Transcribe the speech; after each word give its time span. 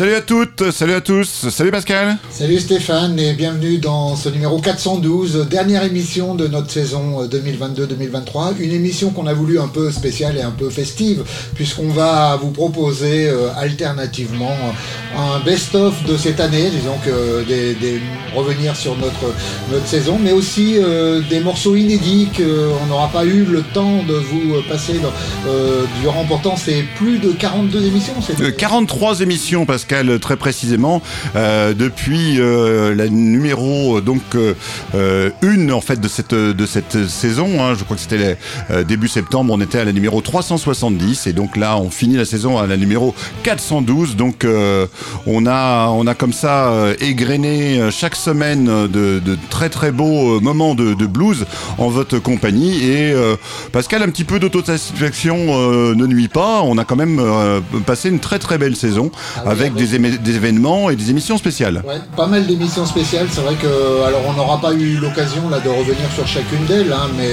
Salut 0.00 0.14
à 0.14 0.22
toutes, 0.22 0.70
salut 0.70 0.94
à 0.94 1.02
tous, 1.02 1.50
salut 1.50 1.70
Pascal. 1.70 2.16
Salut 2.30 2.58
Stéphane 2.58 3.18
et 3.18 3.34
bienvenue 3.34 3.76
dans 3.76 4.16
ce 4.16 4.30
numéro 4.30 4.58
412, 4.58 5.46
dernière 5.50 5.84
émission 5.84 6.34
de 6.34 6.46
notre 6.46 6.70
saison 6.70 7.26
2022-2023. 7.26 8.54
Une 8.60 8.72
émission 8.72 9.10
qu'on 9.10 9.26
a 9.26 9.34
voulu 9.34 9.60
un 9.60 9.68
peu 9.68 9.92
spéciale 9.92 10.38
et 10.38 10.40
un 10.40 10.52
peu 10.52 10.70
festive 10.70 11.22
puisqu'on 11.54 11.90
va 11.90 12.34
vous 12.36 12.50
proposer 12.50 13.28
euh, 13.28 13.50
alternativement 13.58 14.56
un 15.14 15.40
best-of 15.40 16.02
de 16.06 16.16
cette 16.16 16.40
année, 16.40 16.70
disons 16.70 16.96
que 17.04 17.44
des, 17.44 18.00
revenir 18.34 18.74
sur 18.76 18.96
notre, 18.96 19.34
notre 19.70 19.86
saison, 19.86 20.18
mais 20.18 20.32
aussi 20.32 20.76
euh, 20.78 21.20
des 21.28 21.40
morceaux 21.40 21.76
inédits 21.76 22.28
qu'on 22.34 22.86
n'aura 22.86 23.08
pas 23.08 23.26
eu 23.26 23.44
le 23.44 23.60
temps 23.60 24.02
de 24.04 24.14
vous 24.14 24.62
passer 24.66 24.98
euh, 25.46 25.84
durant 26.00 26.24
pourtant 26.24 26.56
c'est 26.56 26.84
plus 26.96 27.18
de 27.18 27.32
42 27.32 27.84
émissions. 27.84 28.14
43 28.56 29.20
émissions 29.20 29.66
Pascal 29.66 29.89
très 30.20 30.36
précisément 30.36 31.02
depuis 31.34 32.38
la 32.38 33.08
numéro 33.08 34.00
donc 34.00 34.22
une 35.42 35.72
en 35.72 35.80
fait 35.80 36.00
de 36.00 36.08
cette 36.08 36.34
de 36.34 36.66
cette 36.66 37.08
saison. 37.08 37.62
Hein. 37.62 37.74
je 37.78 37.84
crois 37.84 37.96
que 37.96 38.02
c'était 38.02 38.38
début 38.84 39.08
septembre, 39.08 39.52
on 39.52 39.60
était 39.60 39.78
à 39.78 39.84
la 39.84 39.92
numéro 39.92 40.20
370 40.20 41.26
et 41.26 41.32
donc 41.32 41.56
là 41.56 41.76
on 41.76 41.90
finit 41.90 42.16
la 42.16 42.24
saison 42.24 42.58
à 42.58 42.66
la 42.66 42.76
numéro 42.76 43.14
412. 43.42 44.16
Donc 44.16 44.46
on 45.26 45.46
a, 45.46 45.88
on 45.88 46.06
a 46.06 46.14
comme 46.14 46.32
ça 46.32 46.70
euh, 46.70 46.94
égrené 47.00 47.78
euh, 47.80 47.90
chaque 47.90 48.16
semaine 48.16 48.66
de, 48.88 49.20
très 49.48 49.68
très 49.68 49.92
beaux 49.92 50.36
euh, 50.36 50.40
moments 50.40 50.74
de, 50.74 50.94
blues 51.06 51.46
en 51.78 51.88
votre 51.88 52.18
compagnie. 52.18 52.84
Et 52.84 53.14
Pascal, 53.72 54.02
un 54.02 54.08
petit 54.08 54.24
peu 54.24 54.38
d'autosatisfaction 54.38 55.94
ne 55.94 56.06
nuit 56.06 56.28
pas. 56.28 56.62
On 56.62 56.78
a 56.78 56.84
quand 56.84 56.96
même 56.96 57.20
passé 57.86 58.10
une 58.10 58.20
très 58.20 58.38
très 58.38 58.58
belle 58.58 58.76
saison 58.76 59.10
ah 59.36 59.50
avec, 59.50 59.74
Des, 59.80 60.36
événements 60.36 60.90
et 60.90 60.96
des 60.96 61.10
émissions 61.10 61.38
spéciales. 61.38 61.82
pas 62.16 62.26
mal 62.26 62.46
d'émissions 62.46 62.86
spéciales. 62.86 63.28
C'est 63.30 63.40
vrai 63.40 63.54
que, 63.54 64.02
alors 64.06 64.22
on 64.28 64.32
n'aura 64.34 64.60
pas 64.60 64.72
eu 64.72 64.96
l'occasion 64.96 65.48
là 65.48 65.58
de 65.60 65.68
revenir 65.68 66.10
sur 66.14 66.26
chacune 66.26 66.64
d'elles, 66.66 66.92
hein, 66.92 67.08
mais 67.16 67.30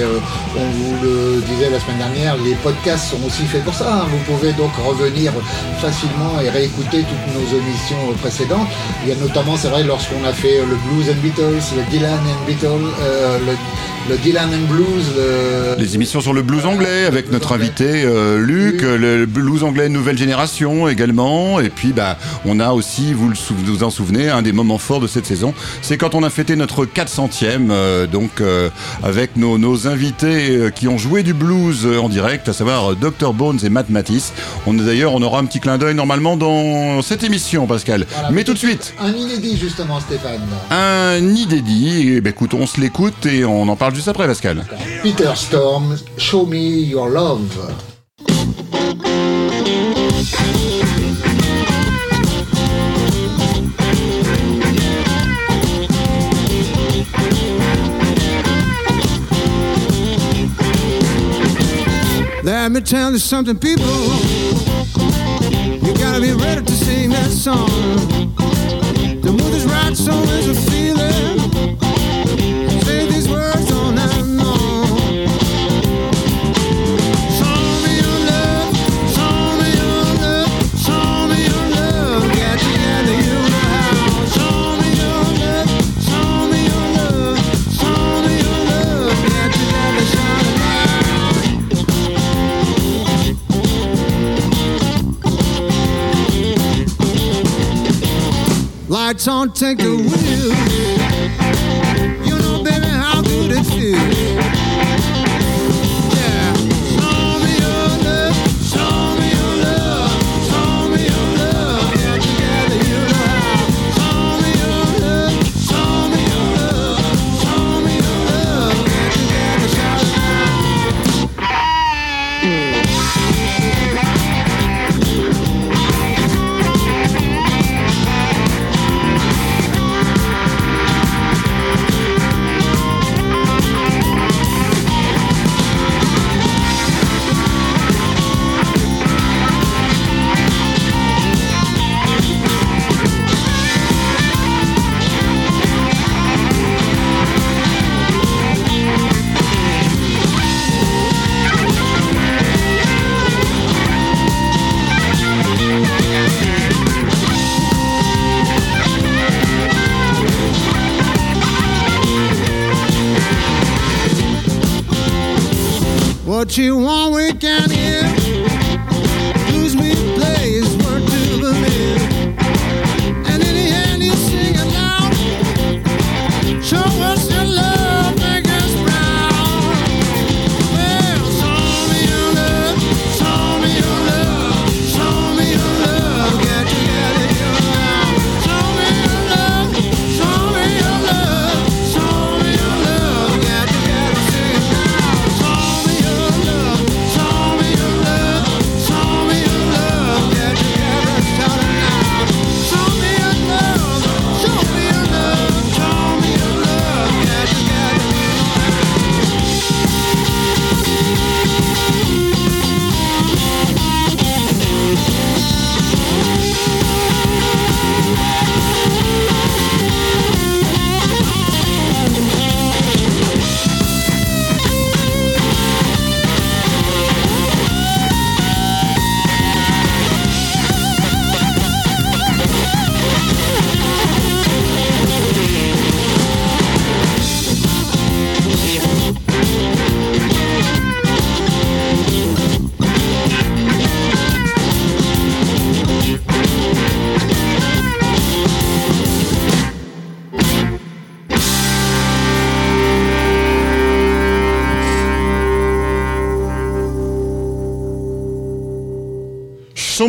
on 0.55 0.65
vous 0.77 0.95
le 1.03 1.41
disait 1.41 1.69
la 1.69 1.79
semaine 1.79 1.97
dernière, 1.97 2.35
les 2.37 2.55
podcasts 2.55 3.11
sont 3.11 3.25
aussi 3.25 3.43
faits 3.43 3.63
pour 3.63 3.73
ça. 3.73 4.01
Hein. 4.01 4.05
Vous 4.09 4.33
pouvez 4.33 4.53
donc 4.53 4.71
revenir 4.85 5.33
facilement 5.79 6.39
et 6.43 6.49
réécouter 6.49 7.03
toutes 7.03 7.33
nos 7.35 7.47
émissions 7.57 8.13
précédentes. 8.21 8.67
Il 9.03 9.09
y 9.09 9.11
a 9.11 9.15
notamment, 9.15 9.55
c'est 9.57 9.69
vrai, 9.69 9.83
lorsqu'on 9.83 10.23
a 10.25 10.33
fait 10.33 10.59
le 10.59 10.75
Blues 10.87 11.09
and 11.09 11.21
Beatles, 11.21 11.75
le 11.75 11.91
Dylan 11.91 12.19
and 12.19 12.45
Beatles, 12.45 12.67
euh, 13.01 13.39
le 13.39 13.53
le 14.09 14.17
Dylan 14.17 14.49
and 14.53 14.73
Blues. 14.73 15.77
Les 15.77 15.95
émissions 15.95 16.21
sur 16.21 16.33
le 16.33 16.41
blues 16.41 16.65
anglais 16.65 17.05
avec 17.05 17.29
notre 17.31 17.53
invité 17.53 18.03
euh, 18.05 18.39
Luc, 18.39 18.81
le 18.81 19.25
blues 19.25 19.63
anglais 19.63 19.89
nouvelle 19.89 20.17
génération 20.17 20.87
également. 20.87 21.59
Et 21.59 21.69
puis 21.69 21.91
bah, 21.91 22.17
on 22.45 22.59
a 22.59 22.71
aussi, 22.71 23.13
vous 23.13 23.31
vous 23.49 23.83
en 23.83 23.89
souvenez, 23.89 24.29
un 24.29 24.41
des 24.41 24.51
moments 24.51 24.77
forts 24.77 24.99
de 24.99 25.07
cette 25.07 25.25
saison, 25.25 25.53
c'est 25.81 25.97
quand 25.97 26.15
on 26.15 26.23
a 26.23 26.29
fêté 26.29 26.55
notre 26.55 26.85
400e, 26.85 27.69
euh, 27.69 28.07
donc 28.07 28.41
euh, 28.41 28.69
avec 29.03 29.35
nos, 29.35 29.57
nos 29.57 29.87
invités 29.87 30.69
qui 30.75 30.87
ont 30.87 30.97
joué 30.97 31.23
du 31.23 31.33
blues 31.33 31.85
en 31.85 32.09
direct, 32.09 32.49
à 32.49 32.53
savoir 32.53 32.95
Dr 32.95 33.33
Bones 33.33 33.59
et 33.63 33.69
Matt 33.69 33.89
Matisse. 33.89 34.33
On 34.65 34.73
d'ailleurs, 34.73 35.13
on 35.13 35.21
aura 35.21 35.39
un 35.39 35.45
petit 35.45 35.59
clin 35.59 35.77
d'œil 35.77 35.95
normalement 35.95 36.37
dans 36.37 37.01
cette 37.01 37.23
émission, 37.23 37.67
Pascal. 37.67 38.05
mais, 38.31 38.43
tout 38.43 38.53
de 38.53 38.57
suite. 38.57 38.93
Un 38.99 39.13
inédit 39.13 39.57
justement, 39.57 39.99
Stéphane. 39.99 40.41
Un 40.69 41.19
inédit. 41.19 42.13
Eh 42.17 42.21
ben, 42.21 42.29
écoute, 42.29 42.53
on 42.53 42.65
se 42.67 42.79
l'écoute 42.79 43.25
et 43.25 43.45
on 43.45 43.67
en 43.67 43.75
parle 43.75 43.95
juste 43.95 44.07
après, 44.07 44.27
Pascal. 44.27 44.65
Peter 45.03 45.31
Storm, 45.35 45.97
Show 46.17 46.45
Me 46.45 46.57
Your 46.57 47.07
Love. 47.07 47.96
Let 62.77 62.83
me 62.83 62.89
tell 62.91 63.11
you 63.11 63.17
something, 63.17 63.57
people. 63.57 63.87
You 65.83 65.93
gotta 65.95 66.21
be 66.21 66.31
ready 66.33 66.63
to 66.63 66.71
sing 66.73 67.09
that 67.09 67.31
song. 67.31 67.67
The 69.19 69.31
mood 69.31 69.53
is 69.55 69.65
right, 69.65 69.97
so 69.97 70.13
is 70.13 70.49
a 70.49 70.69
feeling. 70.69 71.36
Lights 99.07 99.27
on, 99.29 99.49
take 99.53 99.77
the 99.77 99.95
wheel. 99.95 100.53
You 102.27 102.37
know, 102.39 102.61
baby, 102.61 102.87
how 102.87 103.21
good 103.21 103.51
it 103.51 103.63
feels. 103.63 104.26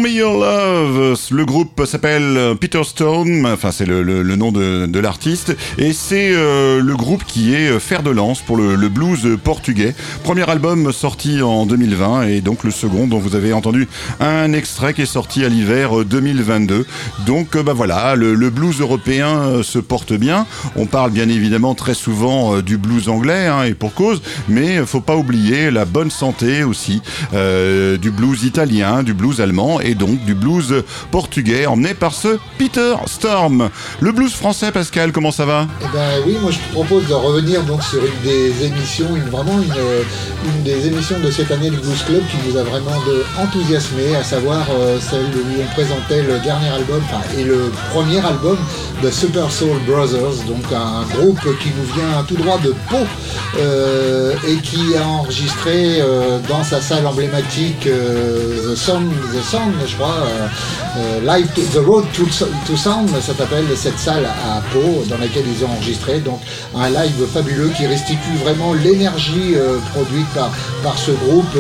Me 0.01 0.11
Your 0.11 0.39
Love. 0.39 1.19
Le 1.31 1.45
groupe 1.45 1.85
s'appelle 1.85 2.55
Peter 2.61 2.83
Stone, 2.85 3.47
enfin 3.47 3.73
c'est 3.73 3.87
le, 3.87 4.03
nom 4.37 4.53
de, 4.53 4.99
l'artiste, 4.99 5.57
et 5.77 5.93
c'est 5.93 6.31
euh, 6.33 6.81
le 6.81 6.97
groupe 6.97 7.25
qui 7.25 7.55
est 7.55 7.79
fer 7.81 8.03
de 8.03 8.11
lance 8.11 8.41
pour 8.41 8.57
le, 8.57 8.77
blues 8.89 9.37
portugais. 9.43 9.95
Premier 10.23 10.49
album 10.49 10.93
sorti 10.93 11.43
en 11.43 11.67
2020 11.67 12.25
et 12.25 12.41
donc 12.41 12.65
le 12.65 12.71
second 12.71 13.07
dont 13.07 13.19
vous 13.19 13.35
avez 13.35 13.53
entendu 13.53 13.89
un 14.21 14.53
extrait 14.53 14.95
qui 14.95 15.03
est 15.03 15.07
sorti 15.07 15.45
à 15.45 15.49
l'hiver 15.49 16.05
2022. 16.05 16.87
Donc 17.27 17.57
bah 17.57 17.73
voilà, 17.73 18.15
le, 18.15 18.51
blues 18.51 18.81
européen 18.81 19.63
se 19.63 19.79
porte 19.79 20.13
bien. 20.13 20.47
On 20.77 20.87
parle 20.87 21.11
bien 21.11 21.29
évidemment 21.29 21.75
très 21.75 21.95
souvent 21.95 22.61
du 22.61 22.79
blues 22.79 23.09
anglais 23.09 23.47
hein, 23.47 23.65
et 23.65 23.75
pour 23.75 23.95
cause, 23.95 24.23
mais 24.49 24.79
faut 24.87 25.01
pas 25.01 25.17
oublier 25.17 25.71
la 25.71 25.85
bonne 25.85 26.11
santé 26.11 26.63
aussi 26.63 27.03
euh, 27.35 27.97
du 27.97 28.11
blues 28.11 28.45
italien, 28.45 29.03
du 29.03 29.15
blues 29.15 29.41
allemand 29.41 29.81
donc 29.95 30.25
du 30.25 30.35
blues 30.35 30.85
portugais 31.11 31.67
emmené 31.67 31.95
par 31.95 32.15
ce 32.15 32.39
Peter 32.59 32.95
Storm. 33.07 33.71
Le 34.01 34.13
blues 34.13 34.33
français, 34.33 34.73
Pascal, 34.73 35.13
comment 35.13 35.33
ça 35.33 35.45
va? 35.45 35.67
Eh 35.81 35.85
ben 35.93 36.23
oui, 36.27 36.37
moi 36.41 36.51
je 36.51 36.59
te 36.59 36.73
propose 36.73 37.07
de 37.07 37.15
revenir 37.15 37.63
donc 37.63 37.83
sur 37.83 38.01
une 38.01 38.21
des 38.23 38.65
émissions, 38.65 39.15
une, 39.17 39.31
vraiment 39.31 39.61
une, 39.61 40.51
une 40.51 40.63
des 40.63 40.87
émissions 40.87 41.19
de 41.21 41.31
cette 41.31 41.51
année 41.51 41.71
du 41.71 41.77
Blues 41.77 42.03
Club 42.07 42.23
qui 42.31 42.37
nous 42.49 42.57
a 42.57 42.63
vraiment 42.63 42.99
de, 43.07 43.25
enthousiasmé, 43.41 44.17
à 44.17 44.25
savoir 44.25 44.67
euh, 44.71 44.99
celle 45.01 45.25
où 45.25 45.63
on 45.63 45.75
présentait 45.75 46.23
le 46.23 46.39
dernier 46.41 46.69
album, 46.69 47.03
et 47.37 47.45
le 47.45 47.71
premier 47.93 48.19
album 48.25 48.57
de 49.03 49.11
Super 49.11 49.51
Soul 49.51 49.79
Brothers, 49.87 50.45
donc 50.47 50.65
un 50.73 51.03
groupe 51.17 51.41
qui 51.61 51.69
nous 51.77 51.95
vient 51.95 52.23
tout 52.27 52.37
droit 52.37 52.59
de 52.59 52.75
Pau 52.89 52.97
euh, 53.59 54.35
et 54.47 54.57
qui 54.57 54.97
a 54.97 55.07
enregistré 55.07 56.01
euh, 56.01 56.39
dans 56.49 56.63
sa 56.63 56.81
salle 56.81 57.07
emblématique 57.07 57.87
euh, 57.87 58.73
The 58.73 58.77
Sound, 58.77 59.13
The 59.33 59.43
Sound, 59.43 59.75
je 59.87 59.95
crois, 59.95 60.17
euh, 60.97 61.21
Live 61.21 61.49
to, 61.55 61.63
The 61.63 61.85
Road 61.85 62.05
to, 62.13 62.77
Sound, 62.77 63.11
ça 63.21 63.35
s'appelle 63.35 63.67
cette 63.77 63.99
salle 63.99 64.25
à 64.25 64.61
Pau 64.73 65.05
dans 65.09 65.19
laquelle 65.19 65.45
ils 65.47 65.65
ont 65.65 65.71
enregistré. 65.71 66.21
Donc 66.21 66.41
un 66.77 66.89
live 66.91 67.27
fabuleux 67.33 67.71
qui 67.77 67.87
restitue 67.87 68.37
vraiment 68.43 68.75
l'énergie 68.75 69.55
produite 69.93 70.29
par, 70.35 70.51
par 70.83 70.99
ce 70.99 71.13
groupe 71.13 71.57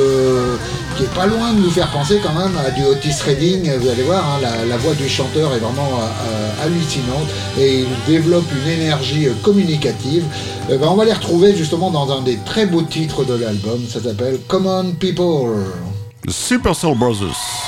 qui 0.98 1.04
est 1.04 1.14
pas 1.14 1.26
loin 1.26 1.52
de 1.52 1.60
nous 1.60 1.70
faire 1.70 1.88
penser 1.92 2.20
quand 2.20 2.32
même 2.32 2.56
à 2.56 2.70
du 2.72 2.84
Otis 2.84 3.22
Redding. 3.24 3.70
Vous 3.78 3.88
allez 3.88 4.02
voir, 4.02 4.24
hein, 4.24 4.40
la, 4.68 4.76
voix 4.78 4.94
du 4.94 5.08
chanteur 5.08 5.54
est 5.54 5.58
vraiment 5.58 6.00
euh, 6.00 6.64
hallucinante 6.64 7.28
et 7.56 7.80
il 7.80 7.88
développe 8.06 8.46
une 8.64 8.68
énergie 8.68 9.28
communicative. 9.42 10.24
Eh 10.68 10.76
ben, 10.76 10.88
on 10.88 10.96
va 10.96 11.04
les 11.04 11.12
retrouver 11.12 11.54
justement 11.54 11.92
dans 11.92 12.10
un 12.10 12.22
des 12.22 12.36
très 12.38 12.66
beaux 12.66 12.82
titres 12.82 13.24
de 13.24 13.34
l'album. 13.34 13.80
Ça 13.88 14.02
s'appelle 14.02 14.40
Common 14.48 14.92
People. 14.98 15.66
Super 16.28 16.74
Soul 16.74 16.98
Brothers. 16.98 17.67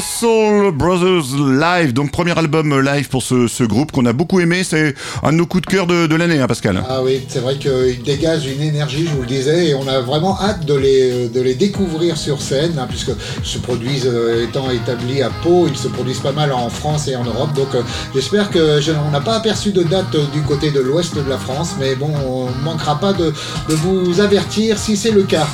The 0.00 0.06
Super 0.06 0.20
Soul 0.20 0.72
Brothers 0.72 1.34
Live, 1.60 1.92
donc 1.92 2.10
premier 2.10 2.36
album 2.38 2.80
live 2.80 3.08
pour 3.08 3.22
ce, 3.22 3.46
ce 3.46 3.64
groupe 3.64 3.92
qu'on 3.92 4.06
a 4.06 4.12
beaucoup 4.14 4.40
aimé. 4.40 4.62
C'est 4.64 4.94
un 5.22 5.32
de 5.32 5.36
nos 5.36 5.46
coups 5.46 5.62
de 5.66 5.70
cœur 5.70 5.86
de, 5.86 6.06
de 6.06 6.14
l'année, 6.16 6.38
hein, 6.40 6.46
Pascal. 6.46 6.82
Ah 6.88 7.02
oui, 7.02 7.20
c'est 7.28 7.40
vrai 7.40 7.56
qu'ils 7.58 8.02
dégagent 8.02 8.46
une 8.46 8.62
énergie, 8.62 9.06
je 9.06 9.14
vous 9.14 9.20
le 9.22 9.26
disais, 9.26 9.68
et 9.68 9.74
on 9.74 9.86
a 9.86 10.00
vraiment 10.00 10.38
hâte 10.40 10.64
de 10.64 10.74
les, 10.74 11.28
de 11.28 11.40
les 11.42 11.54
découvrir 11.54 12.16
sur 12.16 12.40
scène, 12.40 12.78
hein, 12.78 12.86
puisque 12.88 13.10
ils 13.42 13.46
se 13.46 13.58
produisent, 13.58 14.06
euh, 14.10 14.44
étant 14.44 14.70
établis 14.70 15.20
à 15.22 15.28
Pau, 15.42 15.66
ils 15.68 15.76
se 15.76 15.88
produisent 15.88 16.20
pas 16.20 16.32
mal 16.32 16.50
en 16.52 16.70
France 16.70 17.08
et 17.08 17.16
en 17.16 17.24
Europe. 17.24 17.52
Donc 17.54 17.74
euh, 17.74 17.82
j'espère 18.14 18.50
que 18.50 18.80
je- 18.80 18.92
on 19.06 19.10
n'a 19.10 19.20
pas 19.20 19.36
aperçu 19.36 19.72
de 19.72 19.82
date 19.82 20.14
euh, 20.14 20.24
du 20.32 20.40
côté 20.42 20.70
de 20.70 20.80
l'ouest 20.80 21.14
de 21.14 21.28
la 21.28 21.36
France, 21.38 21.72
mais 21.78 21.94
bon, 21.94 22.10
on 22.26 22.48
manquera 22.64 22.98
pas 22.98 23.12
de, 23.12 23.32
de 23.68 23.74
vous 23.74 24.20
avertir 24.20 24.78
si 24.78 24.96
c'est 24.96 25.10
le 25.10 25.24
cas. 25.24 25.46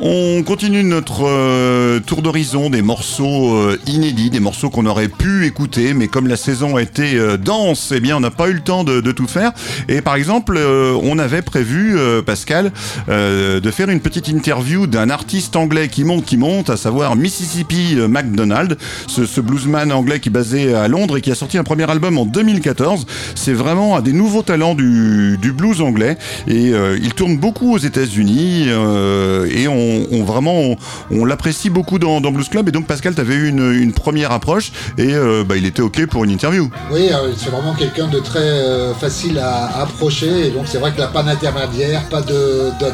On 0.00 0.42
continue 0.42 0.82
notre 0.84 1.26
euh, 1.26 2.00
tour 2.00 2.22
d'horizon 2.22 2.68
des 2.70 2.82
morceaux 2.82 3.54
euh, 3.54 3.78
inédits, 3.86 4.30
des 4.30 4.40
morceaux 4.40 4.70
qu'on 4.70 4.86
aurait 4.86 5.08
pu 5.08 5.35
écouter, 5.44 5.94
mais 5.94 6.08
comme 6.08 6.26
la 6.26 6.36
saison 6.36 6.76
a 6.76 6.82
été 6.82 7.14
euh, 7.14 7.36
dense, 7.36 7.92
eh 7.94 8.00
bien 8.00 8.16
on 8.16 8.20
n'a 8.20 8.30
pas 8.30 8.48
eu 8.48 8.52
le 8.52 8.60
temps 8.60 8.84
de, 8.84 9.00
tout 9.12 9.26
faire. 9.26 9.52
Et 9.88 10.00
par 10.00 10.16
exemple, 10.16 10.56
euh, 10.56 10.98
on 11.02 11.18
avait 11.18 11.42
prévu, 11.42 11.96
euh, 11.96 12.22
Pascal, 12.22 12.72
de 13.08 13.70
faire 13.70 13.88
une 13.88 14.00
petite 14.00 14.28
interview 14.28 14.86
d'un 14.86 15.10
artiste 15.10 15.56
anglais 15.56 15.88
qui 15.88 16.04
monte, 16.04 16.24
qui 16.24 16.36
monte, 16.36 16.70
à 16.70 16.76
savoir 16.76 17.16
Mississippi 17.16 17.96
MacDonald, 18.08 18.78
ce, 19.06 19.40
bluesman 19.40 19.92
anglais 19.92 20.20
qui 20.20 20.28
est 20.28 20.32
basé 20.32 20.74
à 20.74 20.88
Londres 20.88 21.18
et 21.18 21.20
qui 21.20 21.30
a 21.30 21.34
sorti 21.34 21.58
un 21.58 21.64
premier 21.64 21.88
album 21.90 22.18
en 22.18 22.24
2014. 22.26 23.06
C'est 23.34 23.52
vraiment 23.52 23.96
un 23.96 24.00
des 24.00 24.12
nouveaux 24.12 24.42
talents 24.42 24.74
du, 24.74 25.38
blues 25.56 25.80
anglais 25.80 26.16
et 26.48 26.72
il 27.00 27.14
tourne 27.14 27.36
beaucoup 27.38 27.74
aux 27.74 27.78
États-Unis 27.78 28.68
et 28.68 29.68
on, 29.68 30.24
vraiment 30.24 30.76
on, 31.10 31.24
l'apprécie 31.24 31.70
beaucoup 31.70 31.98
dans, 31.98 32.20
Blues 32.20 32.48
Club 32.48 32.68
et 32.68 32.72
donc 32.72 32.86
Pascal 32.86 33.14
t'avais 33.14 33.34
eu 33.34 33.48
une, 33.48 33.72
une 33.72 33.92
première 33.92 34.32
approche 34.32 34.72
et 34.98 35.14
euh, 35.26 35.44
bah, 35.44 35.56
il 35.56 35.66
était 35.66 35.82
ok 35.82 36.06
pour 36.06 36.24
une 36.24 36.30
interview. 36.30 36.70
Oui, 36.90 37.08
euh, 37.12 37.32
c'est 37.36 37.50
vraiment 37.50 37.74
quelqu'un 37.74 38.06
de 38.06 38.18
très 38.20 38.38
euh, 38.38 38.94
facile 38.94 39.38
à 39.38 39.82
approcher. 39.82 40.46
Et 40.46 40.50
donc, 40.50 40.64
c'est 40.66 40.78
vrai 40.78 40.92
qu'il 40.92 41.00
n'a 41.00 41.08
pas 41.08 41.22
d'intermédiaire, 41.22 42.02
pas 42.08 42.22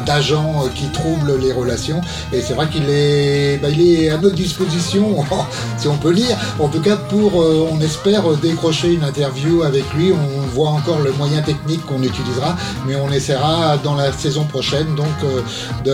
d'agent 0.05 0.65
qui 0.75 0.87
trouble 0.87 1.39
les 1.39 1.51
relations. 1.51 2.01
Et 2.31 2.41
c'est 2.41 2.53
vrai 2.53 2.67
qu'il 2.67 2.89
est, 2.89 3.57
bah, 3.61 3.69
est 3.69 4.09
à 4.09 4.17
notre 4.17 4.35
disposition, 4.35 5.23
si 5.77 5.87
on 5.87 5.97
peut 5.97 6.13
dire. 6.13 6.37
En 6.59 6.67
tout 6.67 6.81
cas, 6.81 6.95
pour, 6.95 7.35
on 7.35 7.79
espère 7.79 8.23
décrocher 8.41 8.93
une 8.93 9.03
interview 9.03 9.63
avec 9.63 9.85
lui. 9.93 10.11
On 10.11 10.41
voit 10.53 10.69
encore 10.69 10.99
le 10.99 11.11
moyen 11.13 11.41
technique 11.41 11.85
qu'on 11.85 12.01
utilisera, 12.01 12.55
mais 12.87 12.95
on 12.95 13.11
essaiera 13.11 13.77
dans 13.77 13.95
la 13.95 14.11
saison 14.11 14.45
prochaine 14.45 14.95
donc 14.95 15.07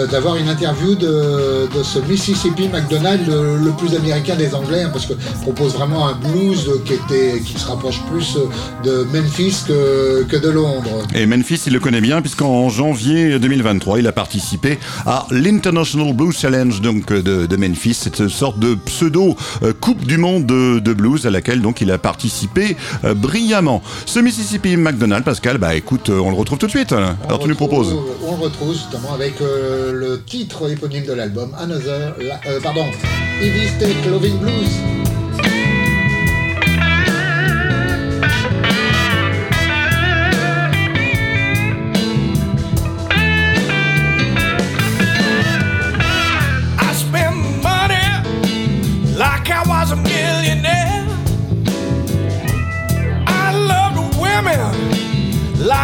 d'avoir 0.10 0.36
une 0.36 0.50
interview 0.50 0.96
de, 0.96 1.67
ce 1.84 2.00
Mississippi 2.00 2.67
McDonald, 2.67 3.27
le, 3.27 3.58
le 3.58 3.72
plus 3.72 3.96
américain 3.96 4.36
des 4.36 4.53
Anglais, 4.53 4.84
hein, 4.84 4.89
parce 4.91 5.05
que 5.05 5.13
propose 5.41 5.74
vraiment 5.74 6.08
un 6.08 6.13
blues 6.31 6.69
qui 6.86 6.93
était, 6.93 7.39
qui 7.39 7.57
se 7.59 7.67
rapproche 7.67 8.00
plus 8.12 8.38
de 8.83 9.03
Memphis 9.13 9.63
que, 9.67 10.24
que 10.24 10.38
de 10.38 10.50
Londres. 10.50 11.03
Et 11.15 11.25
Memphis, 11.25 11.62
il 11.67 11.74
le 11.74 11.79
connaît 11.79 12.01
bien 12.01 12.21
puisqu'en 12.21 12.69
janvier 12.69 13.39
2023, 13.39 14.00
il 14.00 14.07
a 14.07 14.12
participé 14.12 14.77
à 15.05 15.25
l'International 15.31 16.13
Blues 16.13 16.38
Challenge 16.38 16.81
donc 16.81 17.12
de, 17.12 17.45
de 17.45 17.55
Memphis, 17.55 17.93
cette 17.95 18.27
sorte 18.27 18.59
de 18.59 18.75
pseudo 18.75 19.36
euh, 19.63 19.74
Coupe 19.79 20.05
du 20.05 20.17
Monde 20.17 20.45
de, 20.45 20.79
de 20.79 20.93
blues 20.93 21.25
à 21.25 21.29
laquelle 21.29 21.62
donc 21.62 21.81
il 21.81 21.91
a 21.91 21.98
participé 21.98 22.75
euh, 23.03 23.13
brillamment. 23.13 23.81
Ce 24.05 24.19
Mississippi 24.19 24.75
McDonald, 24.77 25.24
Pascal, 25.24 25.57
bah 25.57 25.75
écoute, 25.75 26.09
euh, 26.09 26.19
on 26.19 26.29
le 26.29 26.36
retrouve 26.36 26.57
tout 26.57 26.65
de 26.67 26.71
suite. 26.71 26.91
Alors 26.91 27.39
tu 27.39 27.48
nous 27.48 27.55
proposes. 27.55 27.93
On 28.25 28.38
le 28.38 28.43
retrouve 28.43 28.74
justement 28.74 29.13
avec 29.13 29.41
euh, 29.41 29.91
le 29.93 30.21
titre 30.24 30.69
éponyme 30.71 31.05
de 31.05 31.13
l'album, 31.13 31.51
Another, 31.59 32.15
la- 32.19 32.39
euh, 32.50 32.59
pardon, 32.62 32.86
State 33.77 34.05
Loving 34.09 34.38
Blues. 34.39 35.18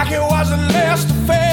Like 0.05 0.13
it 0.13 0.21
was 0.21 0.51
a 0.51 0.57
last 0.57 1.09
affair. 1.09 1.44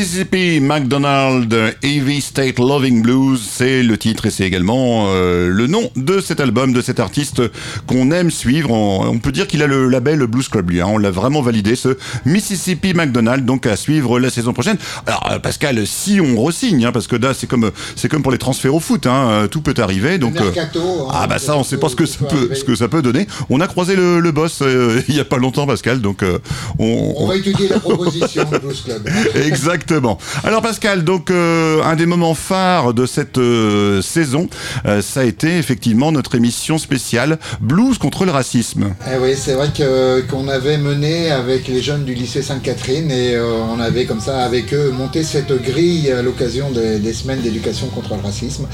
Mississippi 0.00 0.60
McDonald 0.60 1.54
Heavy 1.82 2.22
State 2.22 2.58
Loving 2.58 3.02
Blues, 3.02 3.38
c'est 3.46 3.82
le 3.82 3.98
titre 3.98 4.24
et 4.24 4.30
c'est 4.30 4.44
également 4.44 5.08
euh, 5.10 5.50
le 5.50 5.66
nom 5.66 5.90
de 5.94 6.22
cet 6.22 6.40
album, 6.40 6.72
de 6.72 6.80
cet 6.80 7.00
artiste 7.00 7.42
qu'on 7.86 8.10
aime 8.10 8.30
suivre. 8.30 8.70
On, 8.70 9.06
on 9.06 9.18
peut 9.18 9.30
dire 9.30 9.46
qu'il 9.46 9.62
a 9.62 9.66
le 9.66 9.90
label 9.90 10.20
Blues 10.26 10.48
Club, 10.48 10.70
lui. 10.70 10.80
hein. 10.80 10.86
on 10.88 10.96
l'a 10.96 11.10
vraiment 11.10 11.42
validé, 11.42 11.76
ce 11.76 11.98
Mississippi 12.24 12.94
McDonald, 12.94 13.44
donc 13.44 13.66
à 13.66 13.76
suivre 13.76 14.18
la 14.18 14.30
saison 14.30 14.54
prochaine. 14.54 14.78
Alors 15.06 15.28
euh, 15.32 15.38
Pascal, 15.38 15.86
si 15.86 16.18
on 16.18 16.40
resigne, 16.42 16.86
hein, 16.86 16.92
parce 16.92 17.06
que 17.06 17.16
là 17.16 17.34
c'est 17.34 17.46
comme 17.46 17.70
c'est 17.94 18.08
comme 18.08 18.22
pour 18.22 18.32
les 18.32 18.38
transferts 18.38 18.74
au 18.74 18.80
foot, 18.80 19.06
hein, 19.06 19.28
euh, 19.30 19.46
tout 19.48 19.60
peut 19.60 19.74
arriver. 19.76 20.16
Donc 20.16 20.32
mercato, 20.32 21.08
ah 21.12 21.26
bah 21.26 21.38
ça, 21.38 21.58
on 21.58 21.62
sait 21.62 21.76
pas 21.76 21.90
ce 21.90 21.96
que 21.96 22.06
ça 22.06 22.16
peut 22.20 22.26
peut, 22.26 22.36
arriver. 22.38 22.54
ce 22.54 22.64
que 22.64 22.74
ça 22.74 22.88
peut 22.88 23.02
donner. 23.02 23.26
On 23.50 23.60
a 23.60 23.66
croisé 23.66 23.96
le, 23.96 24.20
le 24.20 24.32
boss 24.32 24.60
euh, 24.62 25.02
il 25.08 25.14
y 25.14 25.20
a 25.20 25.26
pas 25.26 25.36
longtemps, 25.36 25.66
Pascal, 25.66 26.00
donc 26.00 26.22
euh, 26.22 26.38
on, 26.78 27.12
On 27.18 27.26
va 27.26 27.36
étudier 27.36 27.68
la 27.68 27.78
proposition 27.80 28.44
du 28.50 28.58
Blues 28.60 28.80
Club. 28.82 29.06
Exactement. 29.90 30.18
Alors 30.44 30.62
Pascal, 30.62 31.02
donc 31.04 31.30
euh, 31.32 31.82
un 31.82 31.96
des 31.96 32.06
moments 32.06 32.34
phares 32.34 32.94
de 32.94 33.06
cette 33.06 33.38
euh, 33.38 34.00
saison, 34.02 34.48
euh, 34.86 35.02
ça 35.02 35.20
a 35.20 35.24
été 35.24 35.58
effectivement 35.58 36.12
notre 36.12 36.36
émission 36.36 36.78
spéciale 36.78 37.38
Blues 37.60 37.98
contre 37.98 38.24
le 38.24 38.30
racisme. 38.30 38.94
Eh 39.12 39.18
oui, 39.20 39.34
c'est 39.36 39.54
vrai 39.54 39.70
que 39.76 40.20
qu'on 40.30 40.46
avait 40.46 40.78
mené 40.78 41.30
avec 41.32 41.66
les 41.66 41.82
jeunes 41.82 42.04
du 42.04 42.14
lycée 42.14 42.40
Sainte-Catherine 42.42 43.10
et 43.10 43.34
euh, 43.34 43.50
on 43.68 43.80
avait 43.80 44.04
comme 44.04 44.20
ça 44.20 44.44
avec 44.44 44.72
eux 44.72 44.92
monté 44.96 45.24
cette 45.24 45.52
grille 45.60 46.10
à 46.12 46.22
l'occasion 46.22 46.70
des, 46.70 47.00
des 47.00 47.12
semaines 47.12 47.40
d'éducation 47.40 47.88
contre 47.88 48.14
le 48.14 48.20
racisme. 48.22 48.66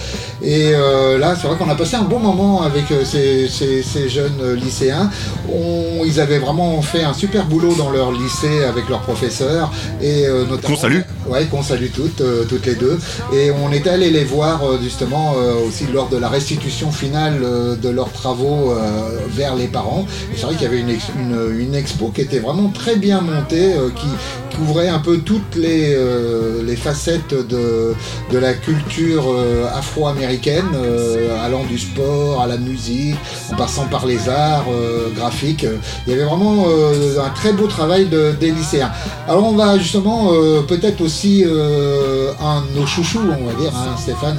Et 0.43 0.73
euh, 0.75 1.17
là, 1.19 1.35
c'est 1.41 1.47
vrai 1.49 1.57
qu'on 1.57 1.71
a 1.71 1.75
passé 1.77 1.97
un 1.97 2.03
bon 2.03 2.19
moment 2.19 2.63
avec 2.63 2.91
euh, 2.91 3.05
ces, 3.07 3.49
ces- 3.49 3.83
ces 3.83 4.09
jeunes 4.11 4.53
lycéens. 4.55 5.11
On- 5.51 6.05
ils 6.05 6.21
avaient 6.21 6.39
vraiment 6.39 6.83
fait 6.83 7.05
un 7.05 7.15
super 7.15 7.47
boulot 7.47 7.75
dans 7.75 7.91
leur 7.91 8.13
lycée 8.13 8.65
avec 8.65 8.89
leurs 8.91 9.01
professeurs 9.01 9.73
et 10.03 10.27
euh, 10.27 10.45
notamment 10.45 10.75
Qu'on 10.75 10.81
salue. 10.81 11.01
Ouais, 11.29 11.45
qu'on 11.47 11.63
salue 11.63 11.89
toutes, 11.93 12.21
euh, 12.21 12.45
toutes 12.49 12.67
les 12.67 12.77
deux. 12.77 12.99
Et 13.35 13.51
on 13.51 13.73
était 13.73 13.91
allé 13.91 14.11
les 14.11 14.23
voir 14.23 14.63
euh, 14.65 14.79
justement 14.81 15.35
euh, 15.37 15.55
aussi 15.67 15.85
lors 15.93 16.09
de 16.09 16.17
la 16.17 16.29
restitution 16.29 16.93
finale 16.93 17.41
de 17.83 17.89
leurs 17.89 18.13
travaux 18.13 18.75
vers 19.31 19.57
les 19.57 19.67
parents. 19.67 20.07
C'est 20.35 20.43
vrai 20.47 20.55
qu'il 20.55 20.63
y 20.63 20.67
avait 20.67 20.81
une, 20.81 20.97
une, 21.59 21.75
expo 21.75 22.09
qui 22.09 22.21
était 22.21 22.39
vraiment 22.39 22.69
très 22.69 22.97
bien 22.97 23.21
montée, 23.21 23.73
qui 23.97 24.07
couvrait 24.57 24.89
un 24.89 24.99
peu 24.99 25.19
toutes 25.19 25.57
les, 25.57 25.97
les 26.65 26.77
facettes 26.77 27.35
de, 27.35 27.95
de 28.33 28.39
la 28.39 28.55
culture 28.55 29.25
afro-américaine, 29.75 30.67
allant 31.45 31.65
du 31.65 31.79
sport 31.79 32.41
à 32.43 32.47
la 32.47 32.57
musique, 32.57 33.17
en 33.53 33.57
passant 33.57 33.87
par 33.87 34.07
les 34.07 34.29
arts 34.29 34.67
graphiques. 35.17 35.67
Il 36.07 36.11
y 36.13 36.15
avait 36.17 36.25
vraiment 36.25 36.67
un 36.69 37.31
très 37.31 37.53
beau 37.53 37.67
travail 37.67 38.07
de- 38.07 38.33
des 38.39 38.51
lycéens. 38.51 38.93
Alors 39.29 39.47
on 39.47 39.57
va 39.57 39.79
justement 39.79 40.31
euh, 40.33 40.63
aussi 41.01 41.45
euh, 41.45 42.33
un 42.41 42.63
de 42.63 42.81
nos 42.81 42.87
chouchous, 42.87 43.21
on 43.21 43.47
va 43.47 43.53
dire, 43.55 43.73
hein, 43.75 43.97
Stéphane, 43.99 44.37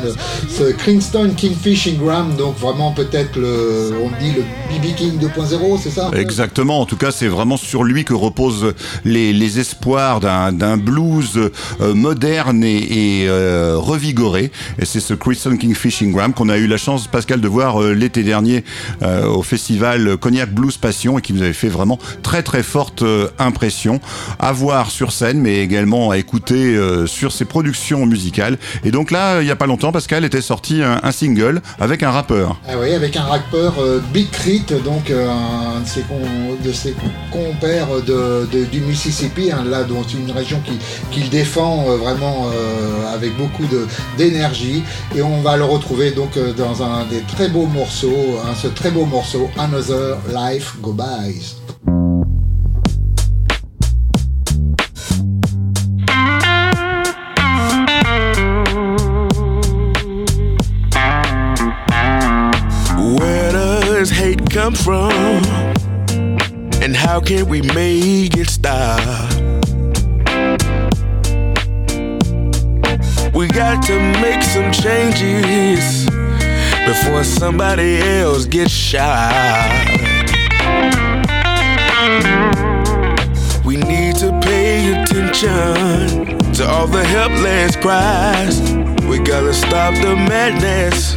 ce 0.50 0.72
Kingston 0.72 1.32
Kingfishing 1.36 1.98
Gram, 1.98 2.36
donc 2.38 2.58
vraiment 2.58 2.92
peut-être 2.92 3.36
le, 3.36 3.94
on 4.02 4.10
dit 4.22 4.32
le 4.32 4.44
BB 4.70 4.96
King 4.96 5.20
2.0, 5.20 5.80
c'est 5.82 5.92
ça 5.92 6.10
Exactement. 6.14 6.80
En 6.82 6.86
tout 6.86 6.98
cas, 6.98 7.12
c'est 7.12 7.28
vraiment 7.28 7.58
sur 7.58 7.84
lui 7.84 8.06
que 8.06 8.14
reposent 8.14 8.74
les, 9.06 9.60
espoirs 9.60 10.20
d'un 10.20 10.78
blues 10.78 11.38
euh, 11.82 11.94
moderne 11.94 12.64
et, 12.64 13.26
euh, 13.28 13.76
revigoré. 13.78 14.52
Et 14.80 14.86
c'est 14.86 15.00
ce 15.00 15.14
Christian 15.14 15.58
Kingfishing 15.58 16.12
Gram 16.12 16.34
qu'on 16.34 16.50
a 16.50 16.58
eu 16.58 16.68
la 16.68 16.78
chance, 16.78 17.08
Pascal, 17.08 17.42
de 17.42 17.48
voir 17.48 17.80
l'été 17.82 18.24
dernier 18.24 18.64
au 19.04 19.42
festival 19.44 20.18
Cognac 20.18 20.54
Blues 20.54 20.78
Passion 20.78 21.18
et 21.18 21.22
qui 21.22 21.34
nous 21.34 21.42
avait 21.42 21.54
fait 21.54 21.70
vraiment 21.70 22.00
très 22.24 22.44
très 22.44 22.64
forte 22.64 23.04
impression 23.40 24.00
à 24.40 24.52
voir 24.52 24.92
sur 24.92 25.12
scène, 25.12 25.40
mais 25.40 25.60
également 25.60 26.12
à 26.12 26.18
écouter 26.18 26.37
euh, 26.52 27.08
sur 27.08 27.32
ses 27.32 27.46
productions 27.46 28.06
musicales. 28.06 28.58
Et 28.84 28.92
donc 28.92 29.12
là, 29.12 29.42
il 29.42 29.46
n'y 29.46 29.52
a 29.52 29.56
pas 29.56 29.66
longtemps, 29.66 29.92
Pascal 29.92 30.24
était 30.26 30.42
sorti 30.42 30.82
un, 30.82 31.12
single 31.12 31.62
avec 31.80 32.04
un 32.04 32.12
rappeur. 32.12 32.60
Ah 32.68 32.74
oui, 32.80 32.94
avec 32.94 33.16
un 33.16 33.24
rappeur 33.24 33.76
euh, 33.80 34.00
Big 34.14 34.30
Crit, 34.30 34.64
donc 34.86 35.10
euh, 35.10 35.28
un 35.30 35.82
de 35.82 36.72
ses, 36.72 36.96
compères 37.32 38.02
de, 38.06 38.48
du 38.72 38.82
Mississippi, 38.82 39.52
hein, 39.52 39.64
là 39.66 39.84
dont 39.84 40.04
une 40.04 40.32
région 40.32 40.62
qui- 40.66 40.78
qu'il 41.12 41.30
défend 41.30 41.84
vraiment 41.98 42.50
avec 43.14 43.36
beaucoup 43.38 43.64
d'énergie. 44.18 44.84
Et 45.16 45.22
on 45.22 45.42
va 45.42 45.58
le 45.58 45.64
retrouver 45.64 46.12
donc 46.12 46.38
dans 46.58 46.84
un 46.84 47.06
des 47.06 47.22
très 47.22 47.50
beaux 47.50 47.66
morceaux, 47.66 48.40
hein, 48.44 48.54
ce 48.62 48.68
très 48.68 48.92
beau 48.92 49.06
morceau, 49.06 49.50
Another 49.58 50.18
Life 50.34 50.76
Goodbyes. 50.82 51.57
How 67.18 67.24
can 67.24 67.50
we 67.50 67.64
make 67.74 68.38
it 68.38 68.48
stop? 68.48 69.02
We 73.34 73.48
got 73.48 73.82
to 73.88 73.98
make 74.22 74.44
some 74.44 74.72
changes 74.72 76.06
before 76.86 77.24
somebody 77.24 77.98
else 77.98 78.46
gets 78.46 78.70
shot. 78.70 79.88
We 83.66 83.78
need 83.78 84.18
to 84.18 84.40
pay 84.44 85.02
attention 85.02 86.38
to 86.54 86.68
all 86.68 86.86
the 86.86 87.04
helpless 87.04 87.76
cries. 87.78 88.62
We 89.10 89.18
gotta 89.18 89.56
stop 89.56 89.96
the 89.96 90.16
madness 90.16 91.16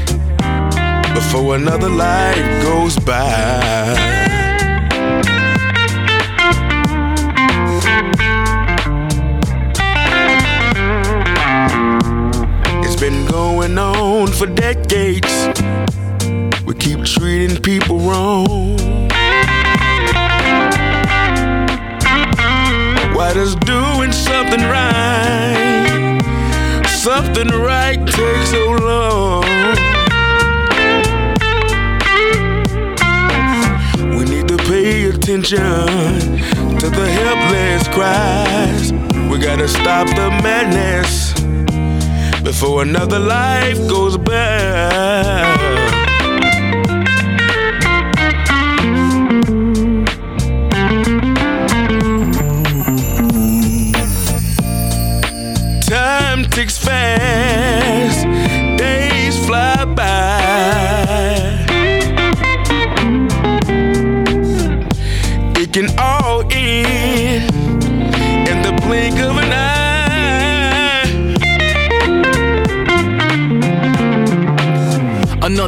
before 1.13 1.57
another 1.57 1.91
life 1.91 2.63
goes 2.63 2.99
by. 3.01 4.20
For 14.41 14.47
decades. 14.47 15.49
We 16.65 16.73
keep 16.73 17.05
treating 17.05 17.61
people 17.61 17.99
wrong. 17.99 18.79
Why 23.15 23.35
does 23.35 23.55
doing 23.57 24.13
something 24.13 24.63
right, 24.63 26.23
something 26.89 27.49
right 27.49 27.99
take 28.07 28.47
so 28.47 28.65
long? 28.89 29.45
We 34.17 34.25
need 34.25 34.49
to 34.49 34.57
pay 34.57 35.05
attention 35.11 35.59
to 36.79 36.89
the 36.89 37.07
helpless 37.21 37.89
cries. 37.89 38.91
We 39.31 39.39
gotta 39.39 39.69
stop 39.69 40.07
the 40.09 40.31
madness 40.43 41.30
before 42.51 42.83
another 42.83 43.21
life 43.21 43.79
goes 43.87 44.17
by. 44.17 45.10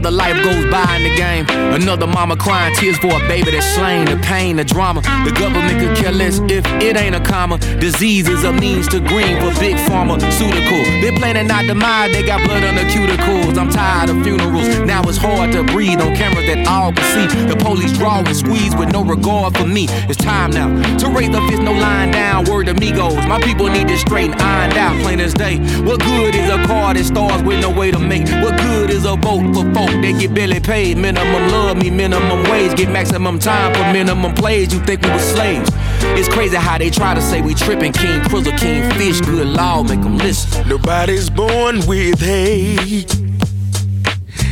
Another 0.05 0.17
life 0.17 0.43
goes 0.43 0.69
by 0.69 1.02
game. 1.17 1.47
Another 1.49 2.07
mama 2.07 2.37
crying 2.37 2.75
tears 2.77 2.99
for 2.99 3.13
a 3.13 3.21
baby 3.29 3.51
that's 3.51 3.67
slain. 3.75 4.07
The 4.07 4.17
pain, 4.19 4.57
the 4.57 4.65
drama. 4.65 5.01
The 5.25 5.33
government 5.33 5.79
could 5.81 5.97
care 5.97 6.13
less 6.13 6.39
if 6.49 6.65
it 6.83 6.97
ain't 6.97 7.15
a 7.15 7.21
comma. 7.21 7.59
Disease 7.81 8.29
is 8.29 8.45
a 8.45 8.53
means 8.53 8.89
to 8.89 9.01
green 9.01 9.37
for 9.41 9.59
big 9.59 9.79
pharmaceutical. 9.89 10.83
They're 11.01 11.17
planning 11.19 11.51
our 11.51 11.63
mind, 11.75 12.15
they 12.15 12.25
got 12.25 12.43
blood 12.45 12.65
on 12.65 12.75
the 12.75 12.83
cuticles. 12.83 13.57
I'm 13.59 13.71
tired 13.71 14.11
of 14.11 14.23
funerals. 14.23 14.69
Now 14.81 15.03
it's 15.03 15.19
hard 15.19 15.53
to 15.53 15.63
breathe 15.65 16.01
on 16.01 16.15
cameras 16.15 16.47
that 16.47 16.67
all 16.67 16.93
can 16.93 17.07
see. 17.15 17.47
The 17.47 17.57
police 17.57 17.93
draw 17.97 18.19
and 18.19 18.37
squeeze 18.37 18.75
with 18.77 18.93
no 18.93 19.05
regard 19.05 19.57
for 19.57 19.67
me. 19.67 19.87
It's 20.09 20.17
time 20.17 20.51
now 20.51 20.69
to 20.99 21.09
raise 21.09 21.31
the 21.31 21.41
fist, 21.49 21.63
no 21.63 21.73
lying 21.73 22.11
down. 22.11 22.45
Word 22.45 22.69
amigos. 22.69 23.17
My 23.27 23.41
people 23.41 23.69
need 23.69 23.89
this 23.89 24.01
straight 24.01 24.31
and 24.31 24.41
ironed 24.41 24.79
out, 24.79 25.01
plain 25.03 25.21
as 25.21 25.35
day. 25.35 25.59
What 25.83 26.01
good 26.01 26.35
is 26.35 26.49
a 26.51 26.65
car 26.67 26.95
that 26.95 27.05
stars 27.05 27.43
with 27.43 27.61
no 27.61 27.71
way 27.71 27.91
to 27.91 27.99
make? 27.99 28.29
What 28.43 28.57
good 28.59 28.91
is 28.91 29.05
a 29.05 29.17
vote 29.17 29.55
for 29.55 29.65
folk 29.75 29.95
that 30.03 30.17
get 30.19 30.35
barely 30.35 30.61
paid? 30.61 30.97
Minimum 31.03 31.49
love 31.51 31.79
me, 31.79 31.91
minimum 31.91 32.45
wage. 32.45 32.77
Get 32.77 32.89
maximum 32.89 33.41
time 33.41 33.75
for 33.75 33.93
minimum 33.93 34.33
plays. 34.35 34.73
You 34.73 34.79
think 34.79 35.03
we 35.03 35.11
were 35.11 35.19
slaves? 35.19 35.69
It's 36.17 36.29
crazy 36.29 36.57
how 36.57 36.79
they 36.79 36.91
try 36.91 37.13
to 37.13 37.21
say 37.21 37.43
we 37.43 37.55
tripping. 37.55 37.93
King 37.93 38.21
Krizzle, 38.21 38.57
King 38.57 38.89
Fish, 38.93 39.21
good 39.21 39.49
law, 39.49 39.83
make 39.83 40.01
them 40.01 40.17
listen. 40.17 40.69
Nobody's 40.69 41.29
born 41.29 41.85
with 41.89 42.21
hate. 42.21 43.13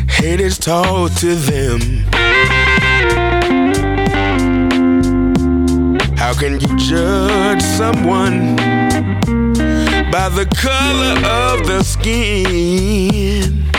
Hate 0.08 0.40
is 0.40 0.58
taught 0.58 1.12
to 1.18 1.36
them. 1.36 1.80
How 6.16 6.34
can 6.34 6.58
you 6.58 6.76
judge 6.76 7.62
someone 7.62 8.56
by 10.10 10.28
the 10.30 10.48
color 10.56 11.14
of 11.28 11.64
the 11.68 11.84
skin? 11.84 13.70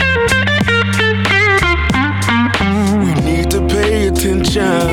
Attention 4.42 4.88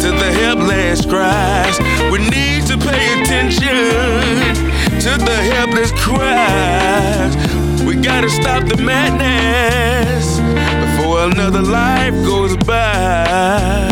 to 0.00 0.10
the 0.10 0.30
helpless 0.40 1.06
cries. 1.06 1.78
We 2.12 2.18
need 2.18 2.66
to 2.66 2.76
pay 2.76 3.22
attention 3.22 3.70
to 5.00 5.16
the 5.24 5.36
helpless 5.54 5.92
cries. 5.92 7.34
We 7.84 7.96
gotta 7.96 8.28
stop 8.28 8.64
the 8.64 8.76
madness 8.76 10.38
before 10.84 11.24
another 11.24 11.62
life 11.62 12.14
goes 12.24 12.56
by. 12.58 13.90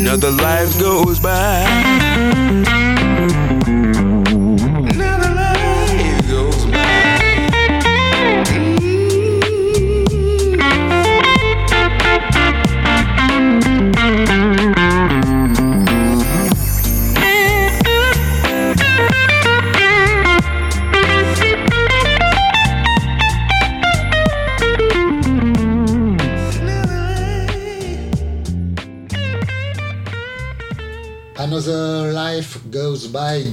Another 0.00 0.30
life 0.30 0.78
goes 0.80 1.20
by. 1.20 2.11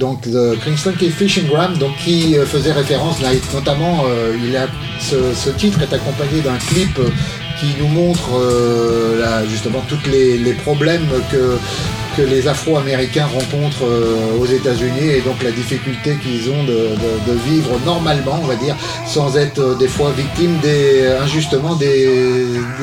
Donc 0.00 0.22
qui 0.98 1.06
est 1.06 1.10
Fishing 1.10 1.46
Graham, 1.46 1.76
donc 1.76 1.94
qui 1.98 2.36
euh, 2.36 2.44
faisait 2.46 2.72
référence, 2.72 3.18
notamment, 3.54 4.04
euh, 4.08 4.34
il 4.42 4.56
a, 4.56 4.66
ce, 4.98 5.50
titre 5.50 5.82
est 5.82 5.92
accompagné 5.92 6.40
d'un 6.40 6.56
clip 6.56 6.98
euh, 6.98 7.10
qui 7.60 7.66
nous 7.78 7.88
montre 7.88 8.30
là, 9.20 9.44
justement 9.46 9.82
tous 9.86 9.98
les 10.10 10.54
problèmes 10.64 11.06
que, 11.30 11.58
que 12.16 12.22
les 12.22 12.48
Afro-Américains 12.48 13.26
rencontrent 13.26 13.84
euh, 13.84 14.38
aux 14.40 14.46
États-Unis 14.46 15.08
et 15.08 15.20
donc 15.20 15.42
la 15.42 15.50
difficulté 15.50 16.16
qu'ils 16.22 16.50
ont 16.50 16.64
de, 16.64 16.90
vivre 17.46 17.78
normalement, 17.84 18.38
on 18.42 18.46
va 18.46 18.56
dire, 18.56 18.76
sans 19.06 19.36
être 19.36 19.58
euh, 19.60 19.74
des 19.74 19.88
fois 19.88 20.10
victimes 20.16 20.58
des, 20.62 21.06
injustement 21.20 21.74
des, 21.76 22.08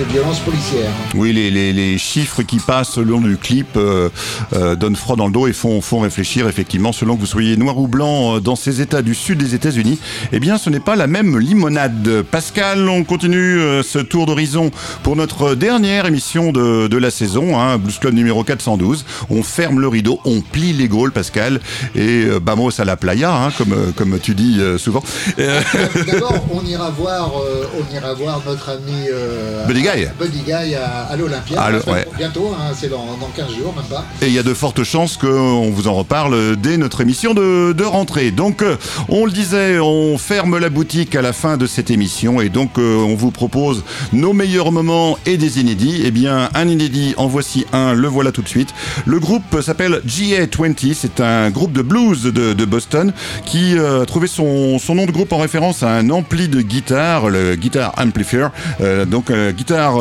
violences 0.09 0.39
policières. 0.39 0.91
Oui, 1.15 1.33
les, 1.33 1.97
chiffres 1.97 2.43
qui 2.43 2.57
passent 2.57 2.97
le 2.97 3.03
long 3.03 3.21
du 3.21 3.37
clip 3.37 3.67
euh, 3.75 4.09
euh, 4.53 4.75
donnent 4.75 4.95
froid 4.95 5.15
dans 5.15 5.27
le 5.27 5.33
dos 5.33 5.47
et 5.47 5.53
font, 5.53 5.81
réfléchir 5.99 6.47
effectivement, 6.47 6.91
selon 6.91 7.15
que 7.15 7.21
vous 7.21 7.27
soyez 7.27 7.57
noir 7.57 7.77
ou 7.77 7.87
blanc 7.87 8.35
euh, 8.35 8.39
dans 8.39 8.55
ces 8.55 8.81
États 8.81 9.01
du 9.01 9.15
sud 9.15 9.39
des 9.39 9.55
États-Unis, 9.55 9.99
eh 10.31 10.39
bien 10.39 10.57
ce 10.57 10.69
n'est 10.69 10.79
pas 10.79 10.95
la 10.95 11.07
même 11.07 11.37
limonade. 11.37 12.23
Pascal, 12.31 12.87
on 12.87 13.03
continue 13.03 13.59
euh, 13.59 13.83
ce 13.83 13.99
tour 13.99 14.25
d'horizon 14.25 14.71
pour 15.03 15.15
notre 15.15 15.55
dernière 15.55 16.05
émission 16.05 16.51
de, 16.51 16.87
de 16.87 16.97
la 16.97 17.11
saison, 17.11 17.59
hein, 17.59 17.77
Blues 17.77 17.99
Club 17.99 18.13
numéro 18.13 18.43
412. 18.43 19.05
On 19.29 19.43
ferme 19.43 19.79
le 19.79 19.87
rideau, 19.87 20.19
on 20.25 20.41
plie 20.41 20.73
les 20.73 20.87
gaules, 20.87 21.11
Pascal, 21.11 21.59
et 21.95 22.25
euh, 22.25 22.39
vamos 22.43 22.71
à 22.79 22.85
la 22.85 22.95
playa, 22.97 23.33
hein, 23.33 23.49
comme, 23.57 23.73
euh, 23.73 23.91
comme 23.95 24.19
tu 24.19 24.33
dis 24.35 24.57
euh, 24.59 24.77
souvent. 24.77 25.03
Euh, 25.39 25.61
D'abord, 26.07 26.33
on 26.53 26.65
ira 26.65 26.89
voir, 26.89 27.31
euh, 27.39 27.65
on 27.79 27.95
ira 27.95 28.13
voir 28.13 28.41
notre 28.45 28.69
ami 28.69 29.07
euh, 29.11 29.65
Buddy 29.65 29.81
Guy. 29.81 30.07
Buddy 30.19 30.41
Guy 30.45 30.75
à, 30.75 31.07
à 31.09 31.15
l'Olympia. 31.15 31.57
Ah, 31.59 31.71
ouais. 31.91 32.07
Bientôt, 32.17 32.53
hein, 32.57 32.73
c'est 32.79 32.89
dans, 32.89 33.17
dans 33.19 33.29
15 33.35 33.47
jours, 33.55 33.73
même 33.75 33.85
pas. 33.85 34.05
Et 34.21 34.27
il 34.27 34.33
y 34.33 34.39
a 34.39 34.43
de 34.43 34.53
fortes 34.53 34.83
chances 34.83 35.17
qu'on 35.17 35.69
vous 35.71 35.87
en 35.87 35.93
reparle 35.93 36.55
dès 36.57 36.77
notre 36.77 37.01
émission 37.01 37.33
de, 37.33 37.73
de 37.73 37.83
rentrée. 37.83 38.31
Donc, 38.31 38.63
on 39.09 39.25
le 39.25 39.31
disait, 39.31 39.79
on 39.79 40.17
ferme 40.17 40.57
la 40.57 40.69
boutique 40.69 41.15
à 41.15 41.21
la 41.21 41.33
fin 41.33 41.57
de 41.57 41.67
cette 41.67 41.91
émission 41.91 42.41
et 42.41 42.49
donc 42.49 42.77
euh, 42.77 42.97
on 42.97 43.15
vous 43.15 43.31
propose 43.31 43.83
nos 44.13 44.33
meilleurs 44.33 44.71
moments 44.71 45.17
et 45.25 45.37
des 45.37 45.59
inédits. 45.59 46.01
Eh 46.05 46.11
bien, 46.11 46.49
un 46.53 46.67
inédit, 46.67 47.13
en 47.17 47.27
voici 47.27 47.65
un, 47.73 47.93
le 47.93 48.07
voilà 48.07 48.31
tout 48.31 48.41
de 48.41 48.47
suite. 48.47 48.73
Le 49.07 49.19
groupe 49.21 49.61
s'appelle 49.61 50.01
GA20, 50.05 50.93
c'est 50.93 51.21
un 51.21 51.49
groupe 51.49 51.71
de 51.71 51.81
blues 51.81 52.23
de, 52.23 52.65
Boston 52.65 53.13
qui 53.45 53.77
euh, 53.77 54.01
a 54.01 54.05
trouvé 54.05 54.27
son, 54.27 54.77
nom 54.89 55.05
de 55.05 55.11
groupe 55.11 55.31
en 55.31 55.37
référence 55.37 55.81
à 55.81 55.91
un 55.91 56.09
ampli 56.09 56.49
de 56.49 56.59
guitare, 56.59 57.29
le 57.29 57.55
Guitar 57.55 57.93
Amplifier, 57.97 58.47
euh, 58.81 59.05
donc 59.05 59.31
euh, 59.31 59.53
guitare 59.53 59.95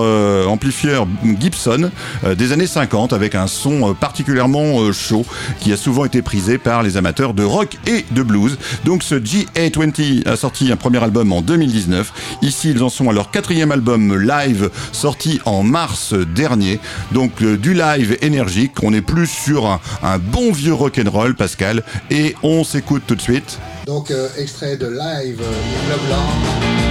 amplifier 0.49 0.97
Gibson 1.39 1.93
des 2.37 2.51
années 2.51 2.67
50 2.67 3.13
avec 3.13 3.37
un 3.37 3.47
son 3.47 3.95
particulièrement 3.95 4.93
chaud 4.93 5.25
qui 5.61 5.73
a 5.73 5.77
souvent 5.77 6.05
été 6.05 6.21
prisé 6.21 6.59
par 6.59 6.83
les 6.83 6.97
amateurs 6.97 7.33
de 7.33 7.45
rock 7.45 7.77
et 7.87 8.05
de 8.11 8.23
blues. 8.25 8.59
Donc 8.85 9.05
ce 9.05 9.15
GA20 9.15 10.27
a 10.27 10.35
sorti 10.35 10.73
un 10.73 10.77
premier 10.77 11.03
album 11.03 11.33
en 11.33 11.43
2019. 11.43 12.39
Ici 12.43 12.71
ils 12.71 12.83
en 12.83 12.89
sont 12.89 13.09
à 13.09 13.13
leur 13.13 13.31
quatrième 13.31 13.71
album 13.71 14.19
live 14.19 14.71
sorti 14.91 15.41
en 15.45 15.63
mars 15.63 16.13
dernier. 16.13 16.81
Donc 17.13 17.45
du 17.45 17.73
live 17.73 18.19
énergique, 18.21 18.73
plus 19.03 19.27
sur 19.27 19.67
un, 19.67 19.81
un 20.03 20.19
bon 20.19 20.53
vieux 20.53 20.75
rock'n'roll 20.75 21.35
Pascal 21.35 21.83
et 22.11 22.35
on 22.43 22.65
s'écoute 22.65 23.03
tout 23.07 23.15
de 23.15 23.23
suite. 23.23 23.59
Donc, 23.87 24.11
euh, 24.11 24.29
extrait 24.37 24.77
de 24.77 24.87
live 24.89 25.41
euh, 25.41 26.86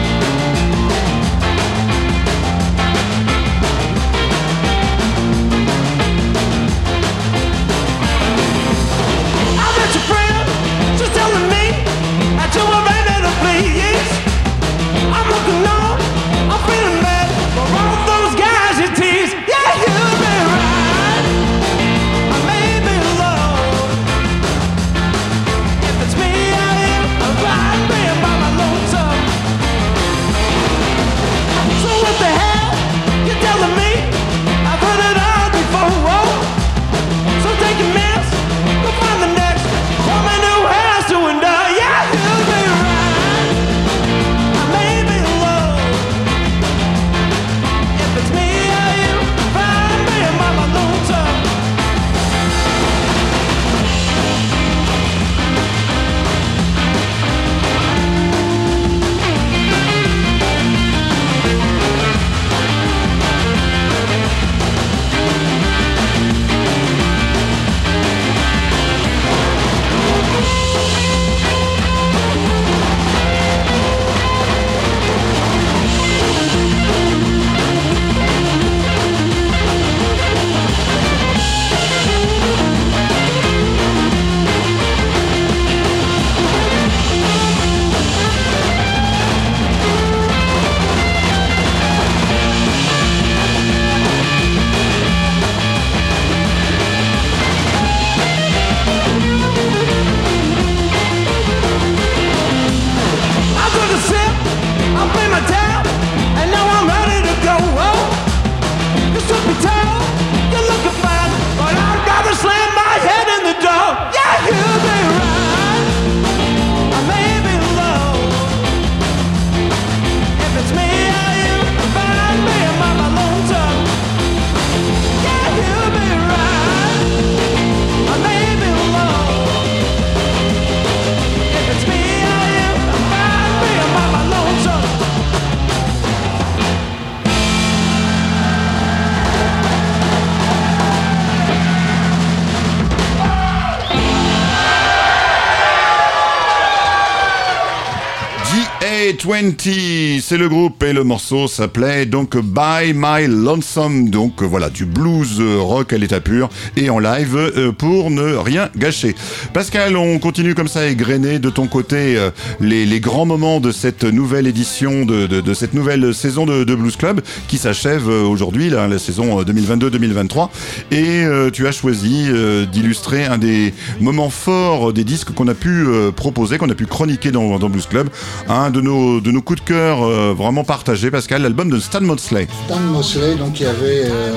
A20, 149.15 150.19
c'est 150.21 150.38
le 150.38 150.49
groupe 150.49 150.84
et 150.84 150.91
le 150.91 151.04
morceau 151.04 151.47
s'appelait 151.47 152.06
donc 152.06 152.38
By 152.38 152.93
My 152.93 153.28
Lonesome. 153.28 154.10
Donc 154.10 154.43
voilà, 154.43 154.69
du 154.69 154.86
blues 154.86 155.41
rock 155.60 155.93
à 155.93 155.97
l'état 155.97 156.19
pur 156.19 156.49
et 156.75 156.89
en 156.89 156.99
live 156.99 157.36
euh, 157.36 157.71
pour 157.71 158.12
ne 158.12 158.36
rien 158.36 158.69
gâcher. 158.78 159.15
Pascal, 159.54 159.95
on 159.95 160.19
continue 160.19 160.54
comme 160.54 160.67
ça 160.67 160.82
à 160.82 160.86
égrener 160.88 161.39
de 161.39 161.49
ton 161.49 161.67
côté 161.67 162.17
euh, 162.17 162.30
les, 162.60 162.99
grands 162.99 163.25
moments 163.25 163.60
de 163.60 163.71
cette 163.71 164.04
nouvelle 164.04 164.47
édition, 164.47 165.06
de, 165.06 165.54
cette 165.54 165.73
nouvelle 165.73 166.13
saison 166.13 166.45
de, 166.45 166.75
Blues 166.75 166.95
Club 166.97 167.21
qui 167.47 167.58
s'achève 167.58 168.10
euh, 168.10 168.23
aujourd'hui, 168.23 168.69
la 168.69 168.99
saison 168.99 169.41
2022-2023. 169.41 170.49
Et 170.91 171.23
euh, 171.23 171.49
tu 171.51 171.67
as 171.67 171.71
choisi 171.71 172.28
euh, 172.30 172.65
d'illustrer 172.65 173.25
un 173.25 173.38
des 173.38 173.73
moments 173.99 174.30
forts 174.30 174.93
des 174.93 175.04
disques 175.04 175.34
qu'on 175.34 175.47
a 175.47 175.54
pu 175.54 175.86
euh, 175.86 176.12
proposer, 176.12 176.58
qu'on 176.58 176.69
a 176.69 176.75
pu 176.75 176.86
chroniquer 176.86 177.32
dans 177.32 177.58
Blues 177.58 177.88
Club. 177.88 178.10
Un 178.47 178.69
de 178.69 178.82
nos, 178.82 179.05
de 179.06 179.32
nos 179.32 179.41
coups 179.41 179.62
de 179.62 179.65
cœur 179.65 180.04
euh, 180.04 180.34
vraiment 180.38 180.63
partagés, 180.63 181.12
Pascal, 181.12 181.41
l'album 181.44 181.70
de 181.70 181.80
Stan 181.80 182.02
Mosley. 182.02 182.48
Stan 182.68 182.80
Mosley, 182.80 183.36
donc, 183.36 183.54
qui 183.54 183.65
avait 183.65 184.06
euh, 184.06 184.34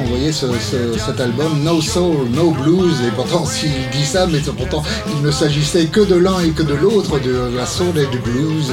envoyé 0.00 0.32
ce- 0.32 0.46
ce- 0.46 0.98
cet 0.98 1.20
album 1.20 1.62
No 1.64 1.80
Soul, 1.80 2.28
No 2.34 2.50
Blues, 2.50 2.96
et 3.06 3.10
pourtant, 3.14 3.44
s'il 3.46 3.70
dit 3.92 4.04
ça, 4.04 4.26
mais 4.26 4.38
pourtant, 4.40 4.82
il 5.16 5.22
ne 5.22 5.30
s'agissait 5.30 5.86
que 5.86 6.00
de 6.00 6.16
l'un 6.16 6.40
et 6.40 6.50
que 6.50 6.62
de 6.62 6.74
l'autre, 6.74 7.18
de 7.20 7.56
la 7.56 7.66
soul 7.66 7.96
et 7.98 8.06
du 8.06 8.18
blues. 8.18 8.72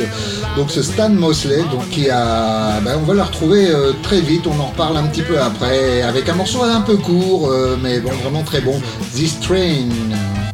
Donc, 0.58 0.71
ce 0.71 0.82
Stan 0.84 1.10
Mosley, 1.10 1.63
donc, 1.71 1.89
qui 1.89 2.10
a, 2.10 2.80
ben, 2.82 2.97
on 3.02 3.06
va 3.06 3.13
le 3.13 3.21
retrouver 3.23 3.67
euh, 3.69 3.93
très 4.04 4.21
vite, 4.21 4.45
on 4.47 4.60
en 4.60 4.67
reparle 4.67 4.97
un 4.97 5.08
petit 5.08 5.21
peu 5.23 5.39
après, 5.39 6.02
avec 6.02 6.28
un 6.30 6.36
morceau 6.36 6.63
un 6.63 6.82
peu 6.82 6.97
court, 6.97 7.52
mais 7.82 7.99
bon, 7.99 8.12
vraiment 8.23 8.43
très 8.43 8.62
bon, 8.62 8.80
This 9.15 9.39
Train. 9.39 10.48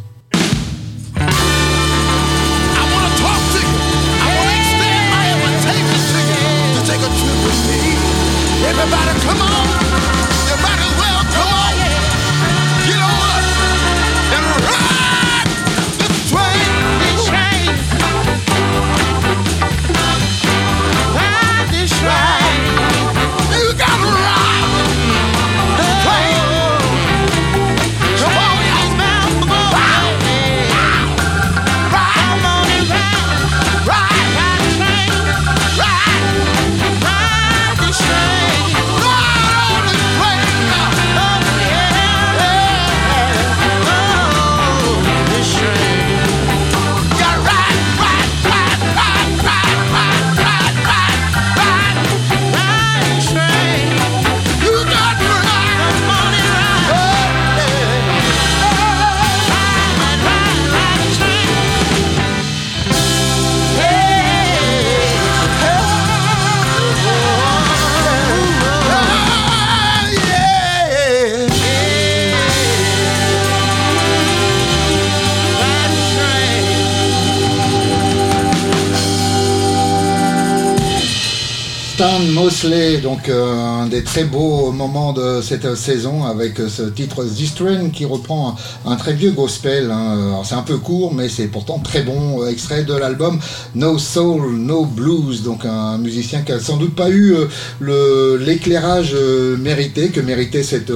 Donc 82.66 83.30
euh, 83.30 83.54
un 83.54 83.86
des 83.86 84.04
très 84.04 84.24
beaux 84.24 84.72
moments 84.72 85.14
de 85.14 85.40
cette 85.44 85.76
saison 85.76 86.26
avec 86.26 86.60
euh, 86.60 86.68
ce 86.68 86.82
titre 86.82 87.24
This 87.24 87.54
Train 87.54 87.90
qui 87.90 88.06
reprend 88.06 88.56
un, 88.88 88.96
très 88.96 89.14
vieux 89.14 89.34
gospel. 89.34 89.92
hein. 89.92 90.42
C'est 90.44 90.56
un 90.56 90.64
peu 90.64 90.78
court, 90.78 91.14
mais 91.14 91.30
c'est 91.30 91.46
pourtant 91.46 91.78
très 91.78 92.02
bon. 92.02 92.42
euh, 92.42 92.50
Extrait 92.50 92.84
de 92.84 92.96
l'album 92.96 93.40
No 93.76 94.00
Soul, 94.00 94.56
No 94.56 94.86
Blues. 94.86 95.44
Donc 95.44 95.64
un 95.64 96.00
musicien 96.00 96.42
qui 96.42 96.54
a 96.54 96.60
sans 96.60 96.78
doute 96.78 96.96
pas 96.96 97.12
eu 97.12 97.36
l'éclairage 97.82 99.16
mérité, 99.60 100.10
que 100.10 100.20
méritait 100.20 100.64
cette, 100.64 100.92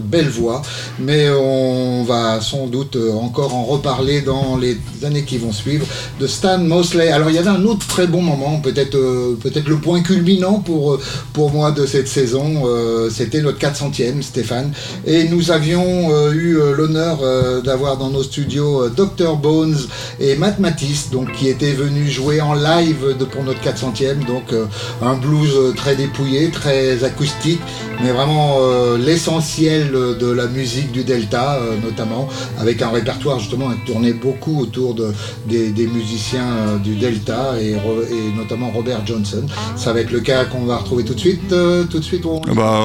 belle 0.00 0.30
voix. 0.30 0.62
Mais 0.98 1.28
on 1.28 2.02
va 2.04 2.40
sans 2.40 2.66
doute 2.66 2.96
encore 3.20 3.54
en 3.54 3.64
reparler 3.64 4.22
dans 4.22 4.56
les 4.56 4.78
années 5.04 5.24
qui 5.24 5.36
vont 5.36 5.52
suivre 5.52 5.86
de 6.18 6.26
Stan 6.26 6.58
Mosley. 6.58 7.10
Alors 7.10 7.28
il 7.28 7.36
y 7.36 7.38
avait 7.38 7.50
un 7.50 7.64
autre 7.66 7.86
très 7.86 8.06
bon 8.06 8.22
moment, 8.22 8.60
peut-être 8.60 8.96
peut-être 9.42 9.68
le 9.68 9.76
point 9.76 10.02
culminant 10.02 10.60
pour, 10.60 10.98
pour 11.32 11.52
moi 11.52 11.70
de 11.72 11.86
cette 11.86 12.08
saison, 12.08 12.62
euh, 12.66 13.08
c'était 13.10 13.40
notre 13.40 13.58
400e, 13.58 14.22
Stéphane. 14.22 14.72
Et 15.06 15.28
nous 15.28 15.50
avions 15.50 16.10
euh, 16.10 16.32
eu 16.32 16.58
euh, 16.58 16.74
l'honneur 16.74 17.18
d'avoir 17.62 17.96
dans 17.96 18.10
nos 18.10 18.22
studios 18.22 18.88
Dr 18.88 19.36
Bones 19.36 19.76
et 20.18 20.36
Matt 20.36 20.58
Matisse, 20.58 21.10
donc, 21.10 21.32
qui 21.32 21.48
étaient 21.48 21.72
venus 21.72 22.10
jouer 22.10 22.40
en 22.40 22.54
live 22.54 23.16
de, 23.18 23.24
pour 23.24 23.44
notre 23.44 23.60
400e. 23.60 24.26
Donc 24.26 24.54
un 25.02 25.14
blues 25.14 25.74
très 25.76 25.96
dépouillé, 25.96 26.50
très 26.50 27.04
acoustique, 27.04 27.60
mais 28.02 28.12
vraiment 28.12 28.58
l'essentiel 28.96 29.90
de 29.92 30.30
la 30.30 30.46
musique 30.46 30.92
du 30.92 31.04
Delta, 31.04 31.58
notamment, 31.82 32.28
avec 32.58 32.82
un 32.82 32.90
répertoire 32.90 33.38
justement 33.38 33.70
tournait 33.86 34.12
beaucoup 34.12 34.60
autour 34.60 34.94
de, 34.94 35.12
des, 35.46 35.86
musiciens 35.86 36.78
du 36.82 36.96
Delta 36.96 37.54
et, 37.60 37.70
et 37.70 38.36
notamment 38.36 38.70
Robert 38.70 39.06
Johnson. 39.06 39.44
Ça 39.76 39.92
va 39.92 40.00
être 40.00 40.12
le 40.12 40.20
cas 40.20 40.44
qu'on 40.44 40.64
va 40.64 40.78
retrouver 40.78 40.99
tout 41.04 41.14
de 41.14 41.20
suite. 41.20 41.52
euh, 41.52 41.84
tout 41.84 41.98
de 41.98 42.04
suite, 42.04 42.24
on... 42.26 42.40
Bah, 42.54 42.80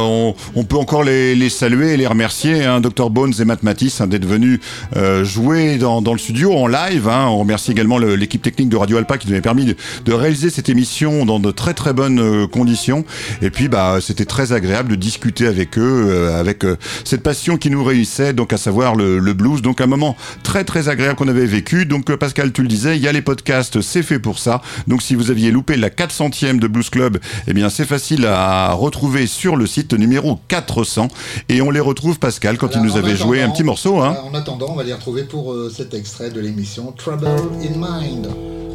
on, 0.56 0.64
peut 0.64 0.78
encore 0.78 1.04
les, 1.04 1.36
les 1.36 1.50
saluer 1.50 1.94
et 1.94 1.98
les 1.98 2.08
remercier, 2.08 2.64
hein, 2.64 2.80
Dr 2.82 3.10
Bones 3.10 3.34
et 3.40 3.46
Matt 3.46 3.64
Matisse, 3.64 4.02
hein, 4.02 4.08
d'être 4.08 4.26
venus 4.26 4.60
euh, 4.96 5.24
jouer 5.24 5.78
dans, 5.78 6.02
le 6.02 6.18
studio 6.18 6.54
en 6.54 6.68
live. 6.68 7.08
hein. 7.08 7.28
On 7.30 7.40
remercie 7.40 7.72
également 7.72 7.98
le- 7.98 8.16
l'équipe 8.16 8.42
technique 8.42 8.70
de 8.70 8.78
Radio 8.78 8.98
Alpa 8.98 9.18
qui 9.18 9.28
nous 9.28 9.34
avait 9.34 9.42
permis 9.42 9.66
de, 9.66 10.14
réaliser 10.14 10.50
cette 10.50 10.70
émission 10.70 11.26
dans 11.26 11.40
de 11.40 11.52
très 11.52 11.74
très 11.74 11.94
bonnes 11.94 12.20
euh, 12.20 12.48
conditions. 12.48 13.04
Et 13.42 13.50
puis, 13.50 13.68
bah, 13.68 13.98
c'était 14.02 14.26
très 14.26 14.54
agréable 14.54 14.90
de 14.90 14.96
discuter 14.96 15.48
avec 15.48 15.78
eux, 15.78 16.32
avec 16.34 16.64
cette 17.04 17.22
passion 17.22 17.58
qui 17.58 17.70
nous 17.70 17.84
réunissait, 17.84 18.34
donc 18.34 18.54
à 18.54 18.58
savoir 18.58 18.96
le, 18.96 19.20
blues. 19.34 19.62
Donc 19.62 19.82
un 19.82 19.88
moment 19.88 20.16
très 20.44 20.64
très 20.64 20.90
agréable 20.90 21.16
qu'on 21.16 21.28
avait 21.28 21.46
vécu. 21.46 21.86
Donc 21.86 22.14
Pascal, 22.16 22.52
tu 22.52 22.62
le 22.62 22.68
disais, 22.68 22.96
il 22.96 23.04
y 23.04 23.08
a 23.08 23.12
les 23.12 23.22
podcasts, 23.22 23.82
c'est 23.82 24.04
fait 24.04 24.20
pour 24.20 24.40
ça. 24.40 24.62
Donc 24.88 25.02
si 25.02 25.16
vous 25.16 25.32
aviez 25.32 25.52
loupé 25.52 25.76
la 25.76 25.90
400e 25.90 26.60
de 26.60 26.68
Blues 26.68 26.90
Club, 26.90 27.20
eh 27.48 27.54
bien 27.54 27.70
c'est 27.70 27.86
facile 27.86 28.05
à 28.26 28.74
retrouver 28.74 29.26
sur 29.28 29.56
le 29.56 29.66
site 29.66 29.94
numéro 29.94 30.40
400. 30.48 31.08
Et 31.50 31.62
on 31.62 31.72
les 31.72 31.80
retrouve, 31.80 32.20
Pascal, 32.20 32.58
quand 32.58 32.70
il 32.76 32.82
nous 32.82 32.94
en 32.94 32.98
avait 32.98 33.16
joué 33.16 33.40
un 33.40 33.46
attendant- 33.46 33.54
petit 33.56 33.64
morceau. 33.64 34.00
Hein. 34.02 34.12
voilà, 34.14 34.24
En 34.24 34.34
attendant, 34.36 34.68
on 34.70 34.76
va 34.76 34.84
les 34.84 34.94
retrouver 34.94 35.24
pour 35.24 35.52
euh, 35.54 35.72
cet 35.76 35.94
extrait 35.94 36.30
de 36.30 36.40
l'émission 36.40 36.94
Trouble 36.96 37.28
in 37.62 37.78
Mind. 37.78 38.28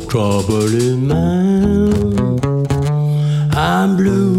Trouble 0.09 0.75
in 0.81 0.97
mind, 1.07 2.41
I'm 3.55 3.97
blue. 3.97 4.39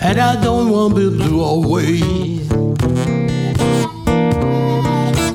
And 0.00 0.18
I 0.20 0.36
don't 0.42 0.70
want 0.70 0.94
to 0.94 1.10
be 1.10 1.16
blue 1.16 1.40
always. 1.42 2.48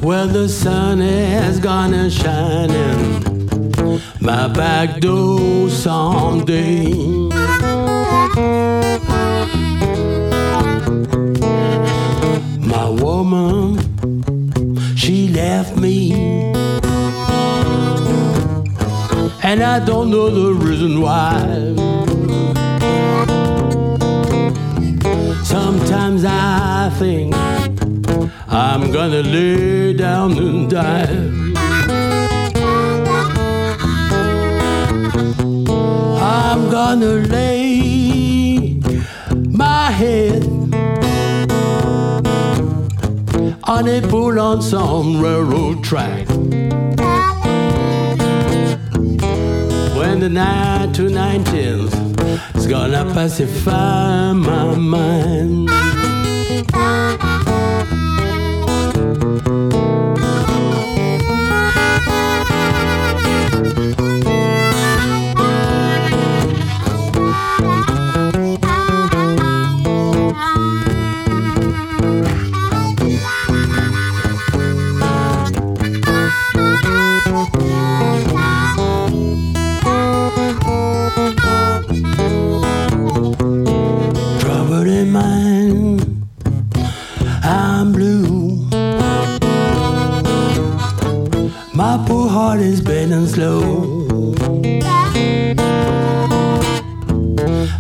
When 0.02 0.32
the 0.34 0.48
sun 0.48 1.00
has 1.00 1.60
gone 1.60 1.93
and 1.93 2.12
shining, 2.12 3.33
my 4.19 4.47
back 4.47 4.99
door 4.99 5.69
someday. 5.69 6.93
My 12.73 12.89
woman, 12.89 13.77
she 14.95 15.27
left 15.29 15.77
me. 15.77 16.13
And 19.43 19.62
I 19.62 19.79
don't 19.86 20.10
know 20.10 20.29
the 20.29 20.53
reason 20.53 21.01
why. 21.01 21.41
Sometimes 25.43 26.23
I 26.25 26.89
think 26.97 27.36
I'm 28.47 28.91
gonna 28.91 29.21
lay 29.21 29.93
down 29.93 30.38
and 30.38 30.69
die. 30.69 31.12
I'm 36.45 36.69
gonna 36.69 37.25
lay 37.36 38.79
my 39.47 39.89
head 39.89 40.43
on 43.63 43.88
a 43.88 44.01
pull 44.01 44.38
on 44.38 44.62
some 44.62 45.21
railroad 45.21 45.86
track. 45.86 46.27
When 49.97 50.19
the 50.19 50.29
nine 50.29 50.91
to 50.93 51.03
nineteens 51.03 51.93
is 52.58 52.67
gonna 52.67 53.06
pacify 53.13 54.34
my 54.34 54.75
mind. 54.75 55.69
Slow. 93.34 94.36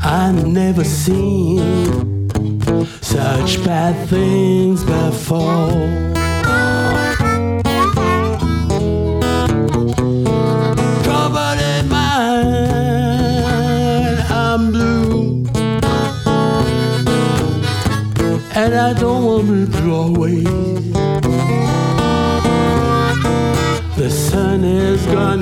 I've 0.03 0.47
never 0.47 0.83
seen 0.83 2.29
such 3.01 3.63
bad 3.63 3.95
things 4.09 4.83
before. 4.83 6.13
And 18.55 18.75
I 18.75 18.93
don't 18.93 19.23
want 19.25 19.47
to 19.47 19.81
blow 19.81 20.15
away. 20.15 20.72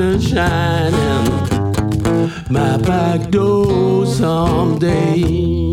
Is 0.02 0.22
gonna 0.22 0.22
shine 0.22 0.94
in 0.94 2.32
my 2.50 2.78
back 2.78 3.30
door 3.30 4.06
someday. 4.06 5.70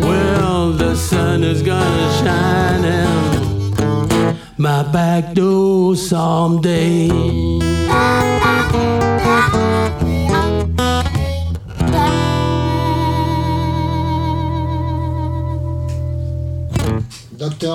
Well, 0.00 0.72
the 0.72 0.94
sun 0.94 1.42
is 1.42 1.62
gonna 1.62 2.12
shine 2.22 2.84
in 2.84 4.36
my 4.58 4.82
back 4.92 5.32
door 5.34 5.96
someday. 5.96 7.08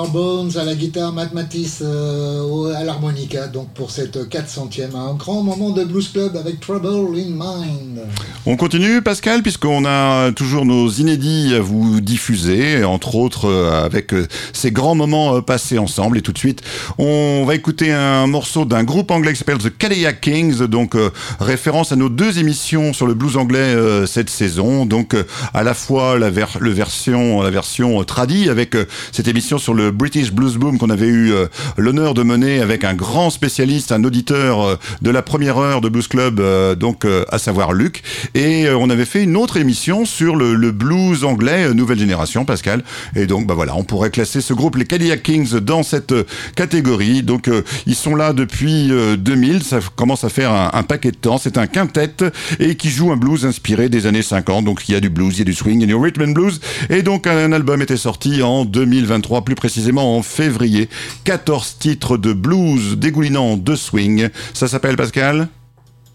Bones 0.06 0.56
à 0.56 0.64
la 0.64 0.74
guitare, 0.74 1.12
Matt 1.12 1.32
Matisse 1.32 1.80
euh, 1.82 2.74
à 2.74 2.84
l'harmonica, 2.84 3.48
donc 3.48 3.68
pour 3.70 3.90
cette 3.90 4.16
400e, 4.16 4.94
un 4.94 5.14
grand 5.14 5.42
moment 5.42 5.70
de 5.70 5.84
Blues 5.84 6.08
Club 6.08 6.36
avec 6.36 6.60
Trouble 6.60 7.18
in 7.18 7.30
Mind. 7.30 8.00
On 8.46 8.56
continue, 8.56 9.02
Pascal, 9.02 9.42
puisqu'on 9.42 9.84
a 9.84 10.30
toujours 10.32 10.64
nos 10.64 10.88
inédits 10.88 11.54
à 11.54 11.60
vous 11.60 12.00
diffuser, 12.00 12.84
entre 12.84 13.16
autres 13.16 13.46
euh, 13.46 13.84
avec 13.84 14.14
euh, 14.14 14.26
ces 14.52 14.70
grands 14.70 14.94
moments 14.94 15.36
euh, 15.36 15.40
passés 15.42 15.76
ensemble. 15.76 16.18
Et 16.18 16.22
tout 16.22 16.32
de 16.32 16.38
suite, 16.38 16.62
on 16.98 17.44
va 17.44 17.56
écouter 17.56 17.92
un 17.92 18.26
morceau 18.26 18.64
d'un 18.64 18.84
groupe 18.84 19.10
anglais 19.10 19.32
qui 19.32 19.38
s'appelle 19.38 19.58
The 19.58 19.76
Cadillac 19.76 20.20
Kings, 20.20 20.62
donc 20.66 20.96
référence 21.40 21.92
à 21.92 21.96
nos 21.96 22.08
deux 22.08 22.38
émissions 22.38 22.92
sur 22.92 23.06
le 23.06 23.14
blues 23.14 23.36
anglais 23.36 23.74
cette 24.06 24.30
saison. 24.30 24.86
Donc 24.86 25.14
à 25.52 25.62
la 25.62 25.74
fois 25.74 26.18
la, 26.18 26.30
version, 26.30 27.42
la 27.42 28.04
tradie 28.04 28.48
avec 28.48 28.76
cette 29.12 29.28
émission 29.28 29.58
sur 29.58 29.74
le 29.74 29.90
British 29.90 30.32
Blues 30.32 30.56
Boom 30.56 30.78
qu'on 30.78 30.90
avait 30.90 31.08
eu 31.08 31.32
l'honneur 31.76 32.14
de 32.14 32.22
mener 32.22 32.60
avec 32.60 32.84
un 32.84 32.94
grand 32.94 33.30
spécialiste, 33.30 33.92
un 33.92 34.04
auditeur 34.04 34.78
de 35.02 35.10
la 35.10 35.22
première 35.22 35.58
heure 35.58 35.80
de 35.80 35.88
Blues 35.88 36.08
Club, 36.08 36.40
donc 36.76 37.06
à 37.30 37.38
savoir 37.38 37.72
Luc. 37.72 38.02
Euh, 38.38 38.76
on 38.76 38.90
avait 38.90 39.04
fait 39.04 39.24
une 39.24 39.36
autre 39.36 39.56
émission 39.56 40.04
sur 40.04 40.36
le, 40.36 40.70
blues 40.70 41.24
anglais 41.24 41.64
euh, 41.64 41.74
nouvelle 41.74 41.98
génération, 41.98 42.44
Pascal. 42.44 42.84
Et 43.16 43.26
donc 43.26 43.46
bah 43.46 43.54
voilà, 43.54 43.74
on 43.76 43.84
pourrait 43.84 44.10
classer 44.10 44.40
ce 44.40 44.52
groupe 44.52 44.76
les 44.76 44.84
Cadillac 44.84 45.22
Kings 45.22 45.58
dans 45.58 45.82
cette 45.82 46.12
euh, 46.12 46.24
catégorie. 46.54 47.22
Donc 47.22 47.50
ils 47.86 47.94
sont 47.94 48.14
là 48.14 48.32
depuis 48.32 48.92
euh, 48.92 49.16
2000, 49.16 49.62
ça 49.62 49.80
commence 49.96 50.24
à 50.24 50.28
faire 50.28 50.52
un, 50.52 50.70
un 50.72 50.82
paquet 50.82 51.10
de 51.10 51.16
temps. 51.16 51.38
C'est 51.38 51.58
un 51.58 51.66
quintet 51.66 52.16
et 52.60 52.76
qui 52.76 52.90
joue 52.90 53.10
un 53.12 53.16
blues 53.16 53.44
inspiré 53.44 53.88
des 53.88 54.06
années 54.06 54.22
50. 54.22 54.64
Donc 54.64 54.88
il 54.88 54.92
y 54.92 54.94
a 54.94 55.00
du 55.00 55.10
blues, 55.10 55.34
il 55.34 55.38
y 55.38 55.42
a 55.42 55.44
du 55.44 55.54
swing, 55.54 55.80
il 55.80 55.80
y 55.80 55.84
a 55.84 55.86
du 55.86 55.94
rhythm 55.96 56.22
and 56.22 56.32
blues. 56.32 56.60
Et 56.90 57.02
donc 57.02 57.26
un 57.26 57.52
album 57.52 57.82
était 57.82 57.96
sorti 57.96 58.42
en 58.42 58.64
2023, 58.64 59.44
plus 59.44 59.54
précisément 59.54 60.16
en 60.16 60.22
février. 60.22 60.88
14 61.24 61.78
titres 61.78 62.16
de 62.16 62.32
blues 62.32 62.96
dégoulinant 62.96 63.56
de 63.56 63.74
swing. 63.74 64.28
Ça 64.54 64.68
s'appelle 64.68 64.96
Pascal? 64.96 65.48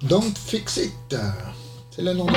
Don't 0.04 0.34
Fix 0.48 0.78
It. 0.78 1.16
C'est 1.96 2.02
le 2.02 2.14
nom 2.14 2.26
de 2.26 2.32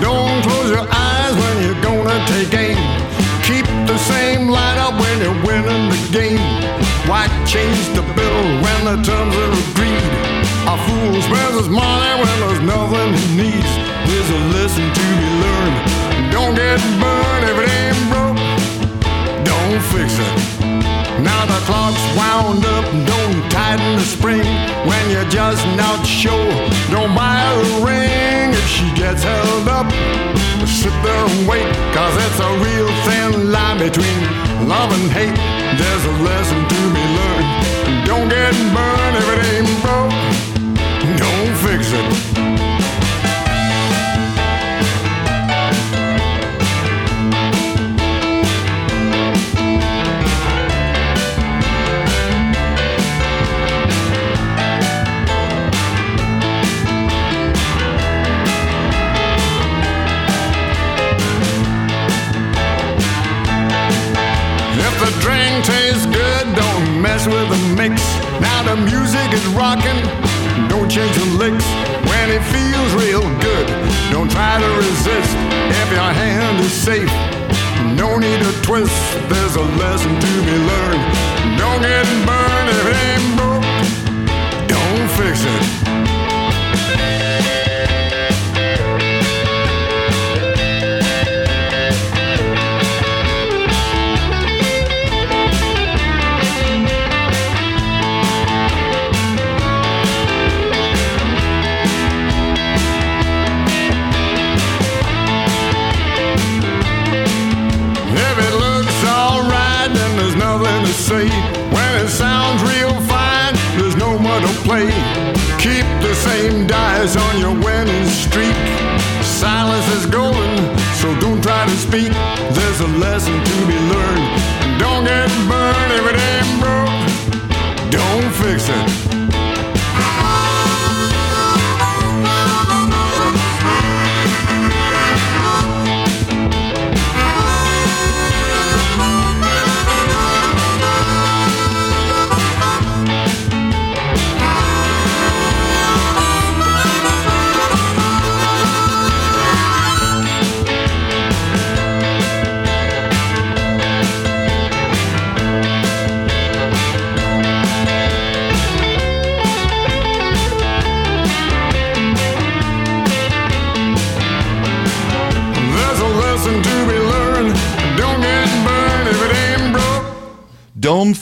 Don't 0.00 0.42
close 0.44 0.70
your 0.70 0.88
eyes 0.90 1.34
when 1.34 1.62
you're 1.62 1.82
gonna 1.82 2.24
take 2.26 2.54
aim. 2.54 2.78
Keep 3.42 3.66
the 3.86 3.98
same 3.98 4.48
light 4.48 4.78
lineup 4.78 4.98
when 4.98 5.20
you're 5.20 5.44
winning 5.44 5.90
the 5.90 6.08
game. 6.10 6.40
Why 7.06 7.28
change 7.44 7.84
the 7.94 8.00
bill 8.16 8.42
when 8.64 8.84
the 8.86 8.96
terms 9.04 9.36
are 9.36 9.52
agreed? 9.68 10.08
A 10.72 10.76
fool 10.86 11.20
spends 11.20 11.56
his 11.58 11.68
money 11.68 12.14
when 12.22 12.40
there's 12.48 12.62
nothing 12.62 13.12
he 13.12 13.36
needs. 13.36 13.72
There's 14.08 14.30
a 14.30 14.40
lesson 14.56 14.88
to 14.88 15.04
be 15.20 15.28
learned. 15.44 16.32
Don't 16.32 16.54
get 16.54 16.80
burned 16.98 17.44
if 17.44 17.58
it 17.58 17.68
ain't 17.68 18.00
broke. 18.08 19.44
Don't 19.44 19.82
fix 19.92 20.18
it. 20.18 20.57
Now 21.22 21.46
the 21.46 21.60
clock's 21.66 22.04
wound 22.16 22.64
up, 22.64 22.84
don't 23.06 23.50
tighten 23.50 23.96
the 23.96 24.04
spring 24.04 24.46
when 24.86 25.10
you're 25.10 25.28
just 25.28 25.64
not 25.76 26.06
sure. 26.06 26.52
Don't 26.90 27.14
buy 27.14 27.42
a 27.42 27.58
ring 27.84 28.54
if 28.54 28.66
she 28.68 28.86
gets 28.94 29.22
held 29.22 29.68
up. 29.68 29.90
Sit 30.66 30.94
there 31.02 31.24
and 31.26 31.48
wait, 31.48 31.66
cause 31.94 32.14
it's 32.24 32.38
a 32.38 32.52
real 32.62 32.88
thin 33.06 33.50
line 33.50 33.78
between 33.78 34.20
love 34.68 34.92
and 34.92 35.10
hate. 35.10 35.34
There's 35.78 36.04
a 36.04 36.14
lesson 36.22 36.60
to 36.72 36.80
be 36.94 37.04
learned. 37.18 38.06
Don't 38.06 38.28
get 38.28 38.54
burned 38.74 39.07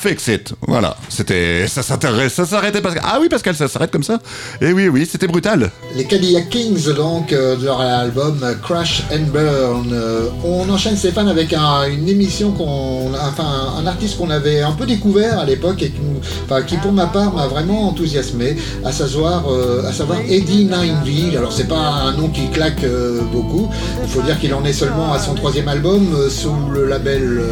fix. 0.09 0.31
Voilà. 0.67 0.97
C'était, 1.09 1.67
ça 1.69 1.83
s'arrêtait, 1.83 2.29
ça 2.29 2.45
s'arrêtait 2.47 2.81
Pascal. 2.81 3.03
Ah 3.07 3.19
oui, 3.21 3.29
Pascal, 3.29 3.55
ça 3.55 3.69
s'arrête 3.69 3.91
comme 3.91 4.03
ça. 4.03 4.19
Et 4.61 4.73
oui, 4.73 4.89
oui, 4.89 5.09
c'était 5.11 5.27
brutal. 5.27 5.71
Les 5.95 6.05
Cadillac 6.05 6.49
Kings, 6.51 6.93
donc, 6.95 7.33
euh, 7.33 7.57
de 7.57 7.65
leur 7.65 7.81
album 7.81 8.39
euh, 8.43 8.55
Crash 8.63 9.03
and 9.13 9.27
Burn. 9.33 9.91
Euh, 9.93 10.29
on 10.45 10.69
enchaîne 10.71 10.97
Stéphane 10.97 11.29
avec 11.29 11.53
un- 11.53 11.85
une 11.89 12.09
émission 12.09 12.53
qu'on, 12.53 13.13
enfin, 13.15 13.75
un 13.79 13.87
artiste 13.87 14.19
qu'on 14.19 14.31
avait 14.31 14.61
un 14.63 14.73
peu 14.73 14.87
découvert 14.87 15.39
à 15.41 15.45
l'époque 15.45 15.83
et 15.83 15.93
qui, 16.67 16.77
pour 16.77 16.93
ma 16.93 17.07
part 17.07 17.33
m'a 17.35 17.47
vraiment 17.47 17.89
enthousiasmé, 17.89 18.57
à 18.85 18.93
savoir, 18.93 19.45
à 19.89 19.93
savoir 19.93 20.19
Eddie 20.29 20.65
Nineville. 20.67 21.37
Alors 21.37 21.53
c'est 21.53 21.69
pas 21.69 21.77
un 22.07 22.13
nom 22.13 22.29
qui 22.29 22.49
claque 22.51 22.85
beaucoup. 23.33 23.69
Il 24.03 24.09
faut 24.09 24.23
dire 24.23 24.39
qu'il 24.39 24.53
en 24.55 24.65
est 24.65 24.73
seulement 24.73 25.13
à 25.13 25.19
son 25.19 25.35
troisième 25.35 25.69
album 25.69 26.15
sous 26.31 26.55
le 26.73 26.87
label 26.87 27.43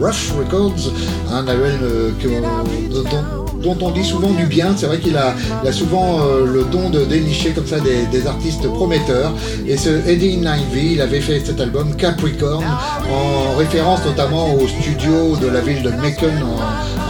Rush 0.00 0.32
Records, 0.38 0.92
un 1.30 1.42
label 1.44 1.78
dont, 3.62 3.76
on 3.80 3.90
dit 3.90 4.04
souvent 4.04 4.30
du 4.30 4.46
bien. 4.46 4.74
C'est 4.76 4.86
vrai 4.86 4.98
qu'il 4.98 5.16
a, 5.16 5.34
il 5.64 5.72
souvent 5.72 6.20
euh, 6.20 6.44
le 6.44 6.64
don 6.64 6.90
de 6.90 7.04
dénicher 7.04 7.50
comme 7.50 7.66
ça 7.66 7.78
des, 7.80 8.26
artistes 8.26 8.68
prometteurs. 8.68 9.32
Et 9.66 9.76
ce 9.76 9.90
Eddie 10.08 10.36
Nineville 10.36 11.00
avait 11.00 11.20
fait 11.20 11.40
cet 11.44 11.60
album 11.60 11.94
Capricorn 11.96 12.64
en 13.10 13.56
référence 13.56 14.04
notamment 14.04 14.54
au 14.54 14.66
studio 14.68 15.36
de 15.40 15.48
la 15.48 15.60
ville 15.60 15.82
de 15.82 15.90
Macon 15.90 16.32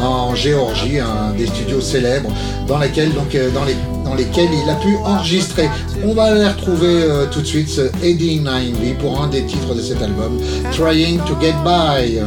en, 0.02 0.34
Géorgie, 0.34 0.98
un 0.98 1.32
des 1.36 1.46
studios 1.46 1.80
célèbres 1.80 2.30
euh, 2.30 3.50
dans, 3.50 3.64
les, 3.64 3.76
dans 4.04 4.14
lesquels 4.14 4.48
il 4.64 4.70
a 4.70 4.74
pu 4.74 4.96
enregistrer. 5.04 5.68
On 6.04 6.14
va 6.14 6.24
aller 6.24 6.46
retrouver 6.46 7.02
euh, 7.02 7.26
tout 7.30 7.40
de 7.40 7.46
suite 7.46 7.68
ce 7.68 7.82
Eddie 8.02 8.40
Nineville 8.40 8.96
pour 8.96 9.22
un 9.22 9.28
des 9.28 9.44
titres 9.44 9.74
de 9.74 9.80
cet 9.80 10.02
album, 10.02 10.38
Trying 10.72 11.18
to 11.20 11.36
Get 11.40 11.54
By. 11.64 12.20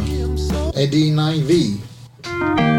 Eddie 0.75 1.11
Nineville. 1.11 1.77
Bye. 2.39 2.74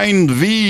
Nein, 0.00 0.40
wie 0.40 0.67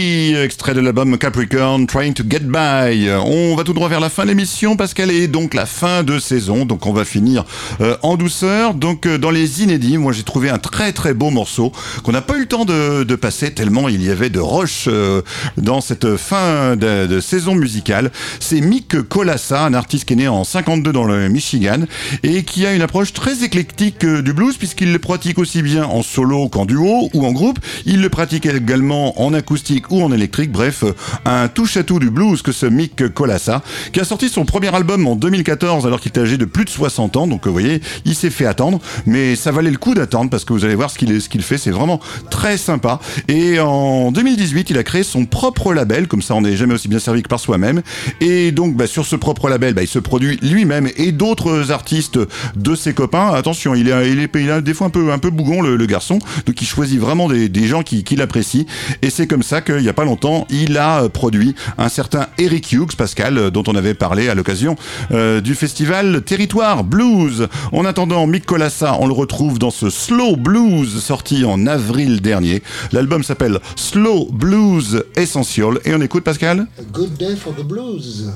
de 0.75 0.81
l'album 0.81 1.17
Capricorn, 1.17 1.87
Trying 1.87 2.13
to 2.13 2.25
Get 2.29 2.41
By. 2.41 3.09
On 3.25 3.57
va 3.57 3.65
tout 3.65 3.73
droit 3.73 3.89
vers 3.89 4.01
la 4.01 4.11
fin 4.11 4.25
de 4.25 4.29
l'émission 4.29 4.77
parce 4.77 4.93
qu'elle 4.93 5.11
est 5.11 5.27
donc 5.27 5.55
la 5.55 5.65
fin 5.65 6.03
de 6.03 6.19
saison, 6.19 6.67
donc 6.67 6.85
on 6.87 6.93
va 6.93 7.07
finir 7.07 7.45
euh, 7.81 7.97
en 8.03 8.17
douceur. 8.17 8.75
Donc 8.75 9.07
euh, 9.07 9.17
dans 9.17 9.31
les 9.31 9.63
inédits, 9.63 9.97
moi 9.97 10.13
j'ai 10.13 10.25
trouvé 10.25 10.51
un 10.51 10.59
très 10.59 10.93
très 10.93 11.15
beau 11.15 11.31
morceau 11.31 11.73
qu'on 12.03 12.13
n'a 12.13 12.21
pas 12.21 12.37
eu 12.37 12.41
le 12.41 12.47
temps 12.47 12.67
de, 12.67 13.05
passer 13.15 13.53
tellement 13.53 13.89
il 13.89 14.03
y 14.03 14.11
avait 14.11 14.31
de 14.31 14.41
rush 14.41 14.85
euh, 14.89 15.23
dans 15.57 15.81
cette 15.81 16.17
fin 16.17 16.77
de, 16.77 17.07
de 17.07 17.21
saison 17.21 17.55
musicale. 17.55 18.13
C'est 18.39 18.61
Mick 18.61 19.01
Colassa, 19.09 19.65
un 19.65 19.75
artiste 19.75 20.05
qui 20.05 20.13
est 20.13 20.17
né 20.17 20.29
en 20.29 20.45
52 20.45 20.93
dans 20.93 21.05
le 21.05 21.29
Michigan 21.29 21.81
et 22.23 22.43
qui 22.43 22.67
a 22.67 22.75
une 22.75 22.83
approche 22.83 23.13
très 23.13 23.43
éclectique 23.43 24.05
euh, 24.05 24.23
du 24.23 24.35
blues 24.35 24.57
puisqu'il 24.59 24.93
le 24.93 24.99
pratique 24.99 25.39
aussi 25.39 25.63
bien 25.63 25.85
en 25.85 26.03
solo 26.03 26.49
qu'en 26.49 26.67
duo 26.67 27.09
ou 27.15 27.27
en 27.27 27.33
groupe. 27.33 27.59
Il 27.87 28.03
le 28.03 28.11
pratique 28.11 28.45
également 28.45 29.21
en 29.23 29.33
acoustique 29.33 29.91
ou 29.91 30.03
en 30.03 30.13
électrique. 30.13 30.53
Bref, 30.59 30.83
euh, 30.83 30.93
un 31.25 31.47
touche-à-tout 31.47 32.01
du 32.01 32.11
blues 32.11 32.43
que 32.43 32.51
ce 32.51 32.67
Mick 32.67 33.15
Colassa, 33.15 33.63
qui 33.93 34.01
a 34.01 34.05
sorti 34.05 34.29
son 34.29 34.45
premier 34.45 34.75
album 34.75 35.07
en 35.07 35.15
2014 35.15 35.87
alors 35.87 36.01
qu'il 36.01 36.09
était 36.09 36.23
âgé 36.23 36.37
de 36.37 36.47
plus 36.47 36.65
de 36.65 36.71
60 36.71 37.17
ans. 37.17 37.29
Donc, 37.29 37.47
vous 37.47 37.53
voyez, 37.53 37.81
il 38.05 38.17
s'est 38.17 38.29
fait 38.29 38.45
attendre, 38.45 38.81
mais 39.07 39.37
ça 39.37 39.53
valait 39.53 39.71
le 39.71 39.77
coup 39.77 39.95
d'attendre 39.95 40.31
parce 40.31 40.45
que 40.45 40.53
vous 40.53 40.65
allez 40.65 40.75
voir 40.75 40.91
ce 40.91 40.99
qu'il 40.99 41.43
fait. 41.43 41.59
C'est 41.59 41.71
vraiment 41.71 42.01
très 42.29 42.57
sympa. 42.57 42.99
Et 43.29 43.61
en 43.61 44.11
2018, 44.11 44.71
il 44.71 44.79
a 44.79 44.83
créé 44.83 45.05
son 45.05 45.27
propre 45.27 45.73
label. 45.73 46.09
Comme 46.09 46.23
ça, 46.23 46.35
on 46.35 46.41
n'est 46.41 46.57
jamais 46.57 46.75
aussi 46.75 46.89
bien 46.89 46.99
servi 46.99 47.23
que 47.23 47.29
par 47.29 47.39
soi-même. 47.39 47.83
Et 48.21 48.51
donc, 48.51 48.75
bah, 48.75 48.89
sur 48.89 49.07
ce 49.07 49.15
propre 49.15 49.49
label, 49.49 49.75
bah, 49.75 49.83
il 49.83 49.89
se 49.89 50.01
produit 50.01 50.41
lui-même 50.43 50.89
et 50.97 51.13
d'autres 51.13 51.71
artistes 51.71 52.19
de 52.57 52.75
ses 52.75 52.95
copains. 52.95 53.29
Attention, 53.29 53.77
il 53.77 53.89
est, 53.89 54.63
des 54.63 54.75
fois 54.75 54.89
un 54.89 55.19
peu, 55.19 55.31
bougon 55.31 55.63
le, 55.63 55.87
garçon, 55.87 56.19
donc 56.47 56.61
il 56.61 56.67
choisit 56.67 56.99
vraiment 56.99 57.29
des, 57.29 57.49
des 57.49 57.69
gens 57.69 57.85
qui, 57.85 58.03
qui 58.03 58.17
l'apprécient. 58.17 58.65
Et 59.03 59.11
c'est 59.11 59.29
comme 59.29 59.45
ça 59.45 59.61
qu'il 59.61 59.77
n'y 59.77 59.89
a 59.89 59.93
pas 59.93 60.05
longtemps, 60.05 60.48
il 60.51 60.79
a 60.79 61.05
euh, 61.05 61.09
produit 61.09 61.55
un 61.77 61.89
certain 61.89 62.27
Eric 62.39 62.73
Hughes, 62.73 62.97
Pascal, 62.97 63.39
euh, 63.39 63.51
dont 63.51 63.63
on 63.67 63.75
avait 63.75 63.95
parlé 63.95 64.29
à 64.29 64.35
l'occasion 64.35 64.77
euh, 65.11 65.41
du 65.41 65.55
festival 65.55 66.23
Territoire 66.23 66.85
Blues. 66.85 67.49
En 67.73 67.85
attendant, 67.85 68.27
Mick 68.27 68.47
Colassa, 68.47 68.97
on 69.01 69.07
le 69.07 69.13
retrouve 69.13 69.59
dans 69.59 69.71
ce 69.71 69.91
Slow 69.91 70.37
Blues 70.37 71.03
sorti 71.03 71.45
en 71.45 71.67
avril 71.67 72.21
dernier. 72.21 72.63
L'album 72.93 73.23
s'appelle 73.23 73.61
Slow 73.77 74.29
Blues 74.33 75.05
Essential 75.17 75.79
et 75.85 75.95
on 75.95 76.01
écoute 76.01 76.25
Pascal? 76.25 76.67
Good 76.93 77.17
Day 77.17 77.37
for 77.37 77.55
the 77.55 77.65
Blues. 77.65 78.31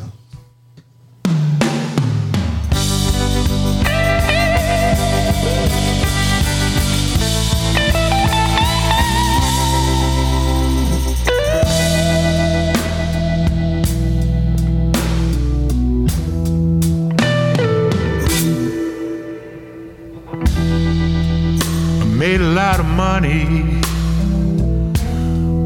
Made 22.23 22.41
a 22.41 22.45
lot 22.45 22.79
of 22.79 22.87
money, 22.87 23.65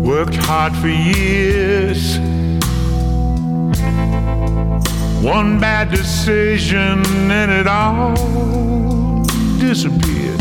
worked 0.00 0.36
hard 0.36 0.74
for 0.74 0.88
years. 0.88 2.16
One 5.22 5.60
bad 5.60 5.90
decision 5.90 7.04
and 7.30 7.52
it 7.52 7.66
all 7.66 8.14
disappeared. 9.58 10.40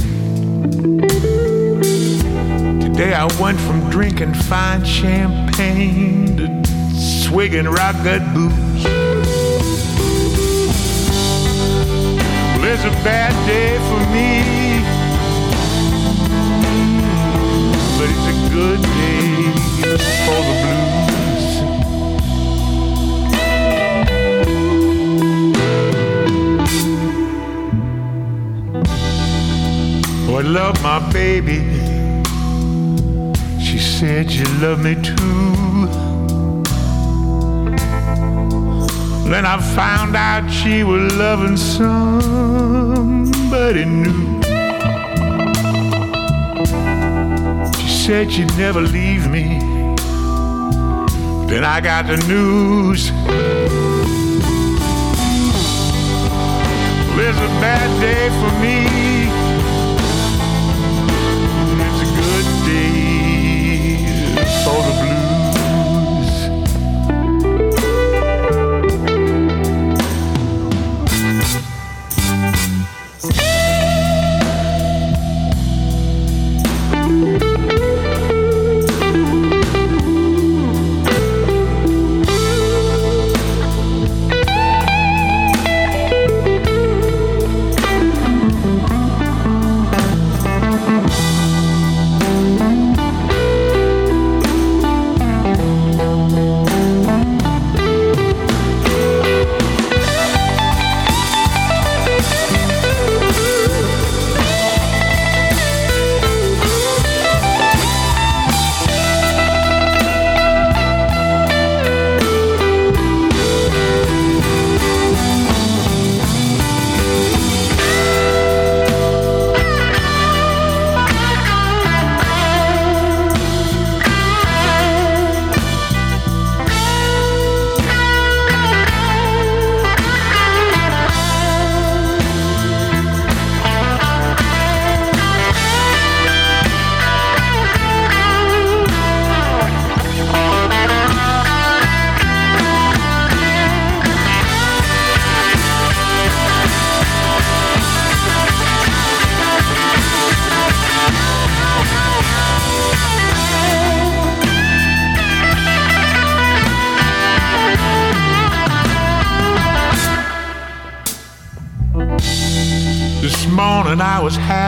Today 2.80 3.14
I 3.14 3.28
went 3.42 3.60
from 3.60 3.90
drinking 3.90 4.36
fine 4.36 4.86
champagne 4.86 6.38
to 6.38 6.48
swigging 6.96 7.66
rock 7.68 7.96
gut 8.06 8.24
booze. 8.34 8.86
Well, 12.56 12.64
it's 12.74 12.86
a 12.86 12.96
bad 13.04 13.34
day 13.46 13.78
for 13.90 14.00
me. 14.14 14.65
Good 18.56 18.82
day 18.82 19.52
for 20.26 20.42
the 20.48 20.56
blues. 20.62 21.48
Oh, 30.30 30.36
I 30.38 30.42
love 30.42 30.76
my 30.82 31.00
baby. 31.12 31.60
She 33.60 33.78
said 33.78 34.32
you 34.32 34.46
loved 34.64 34.84
me 34.86 34.96
too. 34.96 35.56
Then 39.32 39.46
I 39.46 39.58
found 39.76 40.16
out 40.16 40.50
she 40.50 40.86
was 40.86 41.14
loving 41.16 41.58
somebody 41.58 43.04
new. 43.84 44.35
Said 48.06 48.32
you'd 48.34 48.56
never 48.56 48.82
leave 48.82 49.28
me. 49.32 49.58
Then 51.48 51.64
I 51.64 51.82
got 51.82 52.06
the 52.06 52.18
news. 52.28 53.12
Well, 57.16 57.30
it's 57.30 57.40
a 57.40 57.50
bad 57.66 57.90
day 58.00 58.30
for 58.40 58.52
me. 58.62 59.25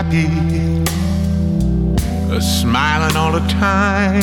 Happy, 0.09 0.85
smiling 2.39 3.15
all 3.15 3.31
the 3.31 3.45
time. 3.47 4.21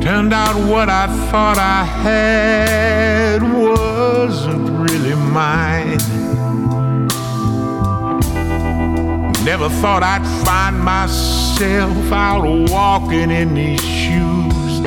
Turned 0.00 0.32
out 0.32 0.56
what 0.68 0.88
I 0.88 1.06
thought 1.30 1.58
I 1.58 1.84
had 1.84 3.42
wasn't 3.42 4.70
really 4.70 5.14
mine. 5.14 5.98
Never 9.44 9.68
thought 9.80 10.02
I'd 10.02 10.26
find 10.44 10.78
myself 10.78 12.12
out 12.12 12.44
walking 12.70 13.30
in 13.30 13.54
these 13.54 13.80
shoes. 13.80 14.80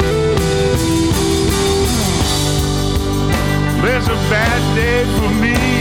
There's 3.81 4.07
a 4.07 4.19
bad 4.29 4.75
day 4.75 5.03
for 5.17 5.29
me, 5.41 5.80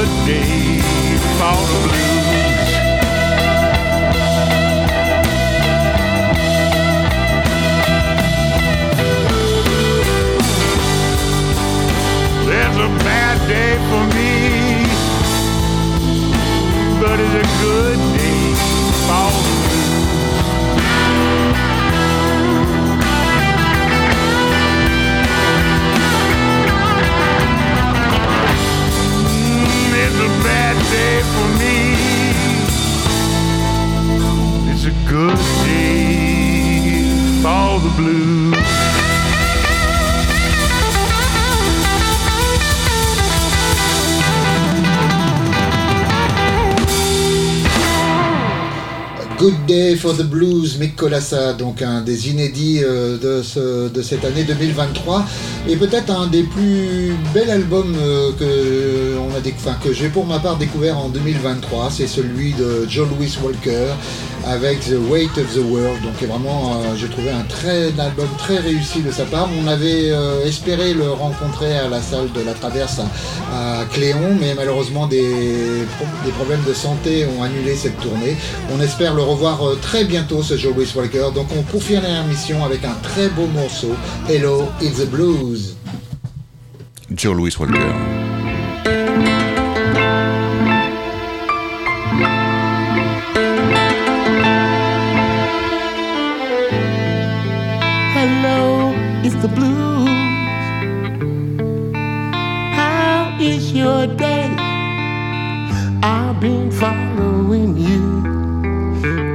good 0.00 0.26
day 0.26 0.80
for 1.36 1.56
the 1.68 1.78
blues. 1.84 2.70
There's 12.46 12.76
a 12.76 12.88
bad 13.04 13.36
day 13.46 13.72
for 13.88 14.04
me, 14.16 14.32
but 17.00 17.20
it's 17.20 17.34
a 17.34 17.46
good 17.62 18.09
a 30.20 30.28
bad 30.44 30.76
day 30.90 31.22
for 31.32 31.48
me. 31.60 31.76
It's 34.70 34.84
a 34.84 34.94
good 35.08 35.38
day 35.64 37.04
for 37.42 37.80
the 37.80 37.92
blues. 37.96 38.89
Good 49.40 49.64
Day 49.66 49.96
for 49.96 50.14
the 50.14 50.22
Blues, 50.22 50.76
Mick 50.78 50.96
Colassa, 50.96 51.54
donc 51.54 51.80
un 51.80 52.02
des 52.02 52.28
inédits 52.28 52.80
euh, 52.84 53.16
de, 53.16 53.42
ce- 53.42 53.88
de 53.88 54.02
cette 54.02 54.22
année 54.26 54.44
2023, 54.44 55.24
et 55.66 55.76
peut-être 55.76 56.10
un 56.10 56.26
des 56.26 56.42
plus 56.42 57.14
bels 57.32 57.48
albums 57.48 57.96
euh, 57.98 58.32
que, 58.38 59.92
j'ai 59.94 60.10
pour 60.10 60.26
ma 60.26 60.40
part 60.40 60.58
découvert 60.58 60.98
en 60.98 61.08
2023, 61.08 61.88
c'est 61.90 62.06
celui 62.06 62.52
de 62.52 62.86
Joe 62.86 63.08
Louis 63.08 63.32
Walker 63.42 63.86
avec 64.46 64.80
The 64.80 64.96
Weight 65.10 65.30
of 65.38 65.54
the 65.54 65.64
World, 65.70 66.02
donc 66.02 66.28
vraiment, 66.28 66.74
euh, 66.74 66.94
j'ai 66.96 67.08
trouvé 67.08 67.30
un, 67.30 67.44
très, 67.48 67.86
album 67.98 68.28
très 68.36 68.58
réussi 68.58 69.00
de 69.00 69.10
sa 69.10 69.24
part. 69.24 69.48
On 69.62 69.66
avait 69.66 70.10
espéré 70.44 70.92
le 70.92 71.10
rencontrer 71.10 71.78
à 71.78 71.88
la 71.88 72.00
salle 72.02 72.30
de 72.32 72.40
la 72.42 72.52
Traverse 72.52 73.00
à, 73.52 73.84
Cléon, 73.92 74.36
mais 74.38 74.54
malheureusement 74.54 75.06
des, 75.06 75.22
des 76.24 76.32
problèmes 76.32 76.62
de 76.66 76.74
santé 76.74 77.26
ont 77.38 77.42
annulé 77.42 77.74
cette 77.74 77.98
tournée. 78.00 78.36
On 78.74 78.80
espère 78.82 79.14
le 79.14 79.22
revoir 79.32 79.62
euh, 79.66 79.78
très 79.80 80.04
bientôt, 80.04 80.42
ce 80.42 80.56
Joe 80.56 80.74
Louis 80.74 80.88
Walker. 80.94 81.26
Donc 81.34 81.48
on 81.56 81.62
poursuit 81.62 81.94
la 81.94 82.22
mission 82.22 82.64
avec 82.64 82.84
un 82.84 82.94
très 83.02 83.28
beau 83.28 83.46
morceau, 83.46 83.94
Hello, 84.28 84.68
It's 84.80 84.98
the 84.98 85.08
Blues. 85.08 85.76
Joe 87.10 87.34
Louis 87.36 87.52
Walker. 87.58 89.19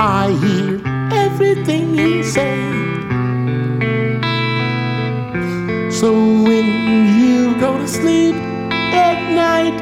I 0.07 0.33
hear 0.33 0.81
everything 1.11 1.95
you 1.95 2.23
say. 2.23 2.55
So 5.89 6.13
when 6.43 6.67
you 7.19 7.59
go 7.59 7.75
to 7.79 7.87
sleep 7.87 8.35
at 8.35 9.33
night, 9.33 9.73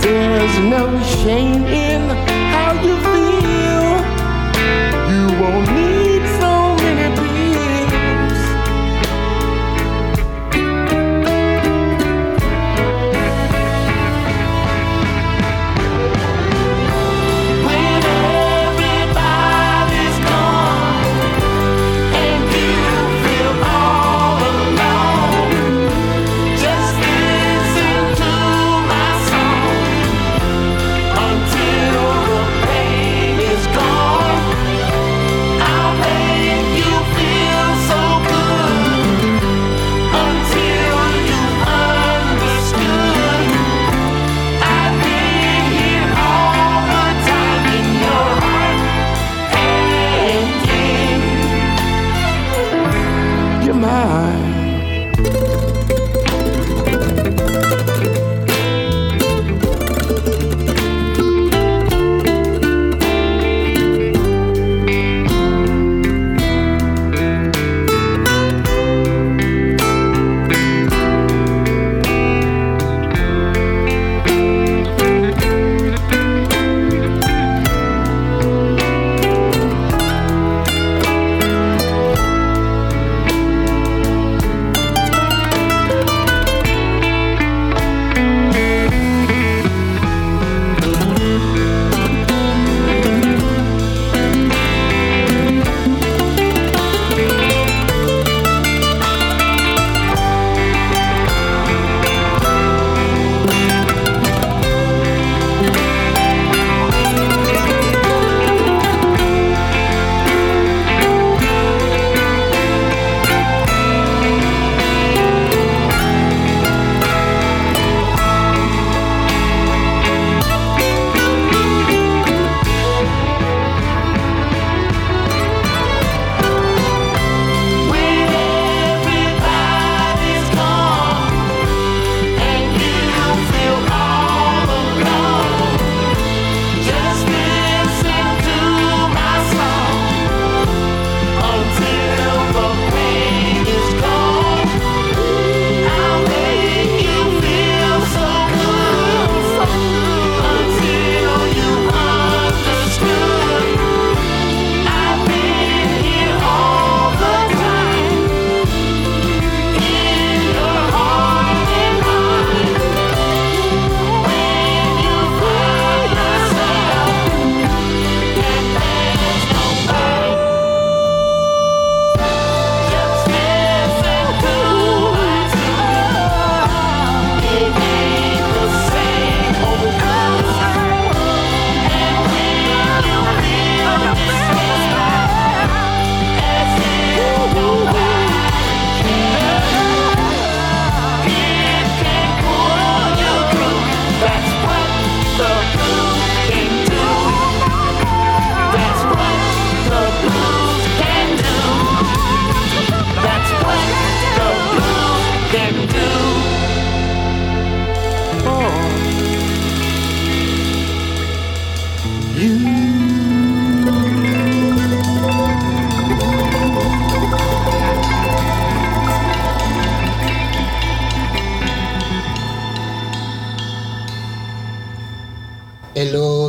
There's 0.00 0.56
no 0.58 1.02
shame 1.02 1.64
in 1.66 2.35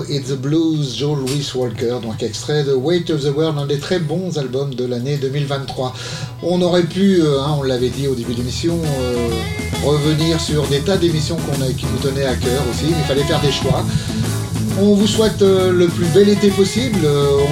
It's 0.10 0.30
the 0.30 0.38
Blues, 0.38 0.96
Joe 0.98 1.16
Louis 1.16 1.52
Walker, 1.54 2.00
donc 2.02 2.24
extrait 2.24 2.64
de 2.64 2.74
Weight 2.74 3.10
of 3.10 3.22
the 3.22 3.36
World, 3.36 3.58
un 3.58 3.66
des 3.66 3.80
très 3.80 4.00
bons 4.00 4.38
albums 4.38 4.74
de 4.74 4.86
l'année 4.86 5.18
2023. 5.18 5.94
On 6.44 6.62
aurait 6.62 6.84
pu, 6.84 7.22
euh, 7.22 7.42
hein, 7.42 7.56
on 7.58 7.64
l'avait 7.64 7.90
dit 7.90 8.08
au 8.08 8.16
début 8.16 8.34
de 8.34 8.38
l'émission, 8.38 8.80
euh, 9.02 9.30
revenir 9.84 10.40
sur 10.40 10.66
des 10.68 10.80
tas 10.80 10.98
d'émissions 10.98 11.36
qu'on 11.36 11.66
qui 11.74 11.86
nous 11.92 12.00
tenaient 12.00 12.26
à 12.26 12.36
cœur 12.36 12.62
aussi, 12.70 12.86
mais 12.86 12.98
il 13.00 13.06
fallait 13.06 13.24
faire 13.24 13.42
des 13.42 13.52
choix. 13.52 13.84
On 14.80 14.94
vous 14.94 15.08
souhaite 15.08 15.42
euh, 15.42 15.74
le 15.74 15.88
plus 15.88 16.08
bel 16.08 16.30
été 16.30 16.50
possible. 16.52 17.00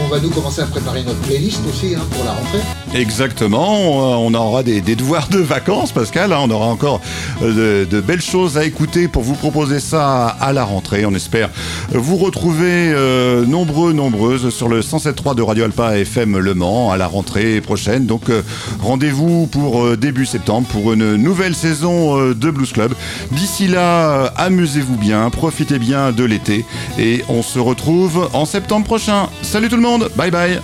On 0.06 0.08
va 0.08 0.20
nous 0.20 0.30
commencer 0.30 0.62
à 0.62 0.66
préparer 0.66 1.04
notre 1.04 1.20
playlist 1.22 1.60
aussi 1.70 1.96
hein, 1.96 2.06
pour 2.12 2.24
la 2.24 2.32
rentrée. 2.32 2.85
Exactement, 2.96 4.24
on 4.26 4.34
aura 4.34 4.64
des, 4.64 4.80
devoirs 4.80 5.28
de 5.28 5.40
vacances, 5.40 5.92
Pascal. 5.92 6.32
hein. 6.32 6.40
On 6.44 6.50
aura 6.50 6.68
encore 6.68 7.02
euh, 7.42 7.84
de, 7.86 8.00
belles 8.00 8.22
choses 8.22 8.58
à 8.58 8.64
écouter 8.64 9.10
pour 9.10 9.22
vous 9.22 9.34
proposer 9.34 9.82
ça 9.82 10.28
à 10.28 10.54
la 10.54 10.64
rentrée. 10.64 11.06
On 11.06 11.14
espère 11.14 11.50
vous 11.92 12.16
retrouver 12.16 12.94
euh, 12.94 13.46
nombreux, 13.46 13.92
nombreuses 13.92 14.50
sur 14.50 14.70
le 14.70 14.80
107.3 14.80 15.36
de 15.36 15.42
Radio 15.42 15.66
Alpa 15.66 15.98
FM 15.98 16.38
Le 16.38 16.54
Mans 16.54 16.90
à 16.90 16.96
la 16.96 17.08
rentrée 17.08 17.60
prochaine. 17.60 18.06
Donc 18.06 18.30
euh, 18.30 18.42
rendez-vous 18.80 19.48
pour 19.48 19.84
euh, 19.84 19.98
début 19.98 20.26
septembre 20.26 20.66
pour 20.70 20.94
une 20.94 21.16
nouvelle 21.18 21.54
saison 21.54 22.18
euh, 22.18 22.34
de 22.34 22.50
Blues 22.50 22.72
Club. 22.72 22.94
D'ici 23.32 23.68
là, 23.68 24.10
euh, 24.10 24.30
amusez-vous 24.38 24.96
bien, 24.96 25.30
profitez 25.32 25.80
bien 25.80 26.14
de 26.14 26.24
l'été 26.24 26.64
et 26.98 27.26
on 27.28 27.44
se 27.44 27.60
retrouve 27.60 28.30
en 28.32 28.46
septembre 28.46 28.86
prochain. 28.86 29.28
Salut 29.42 29.68
tout 29.68 29.76
le 29.76 29.82
monde, 29.82 30.10
bye 30.16 30.32
bye 30.32 30.62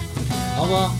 Au 0.57 0.61
revoir. 0.63 0.93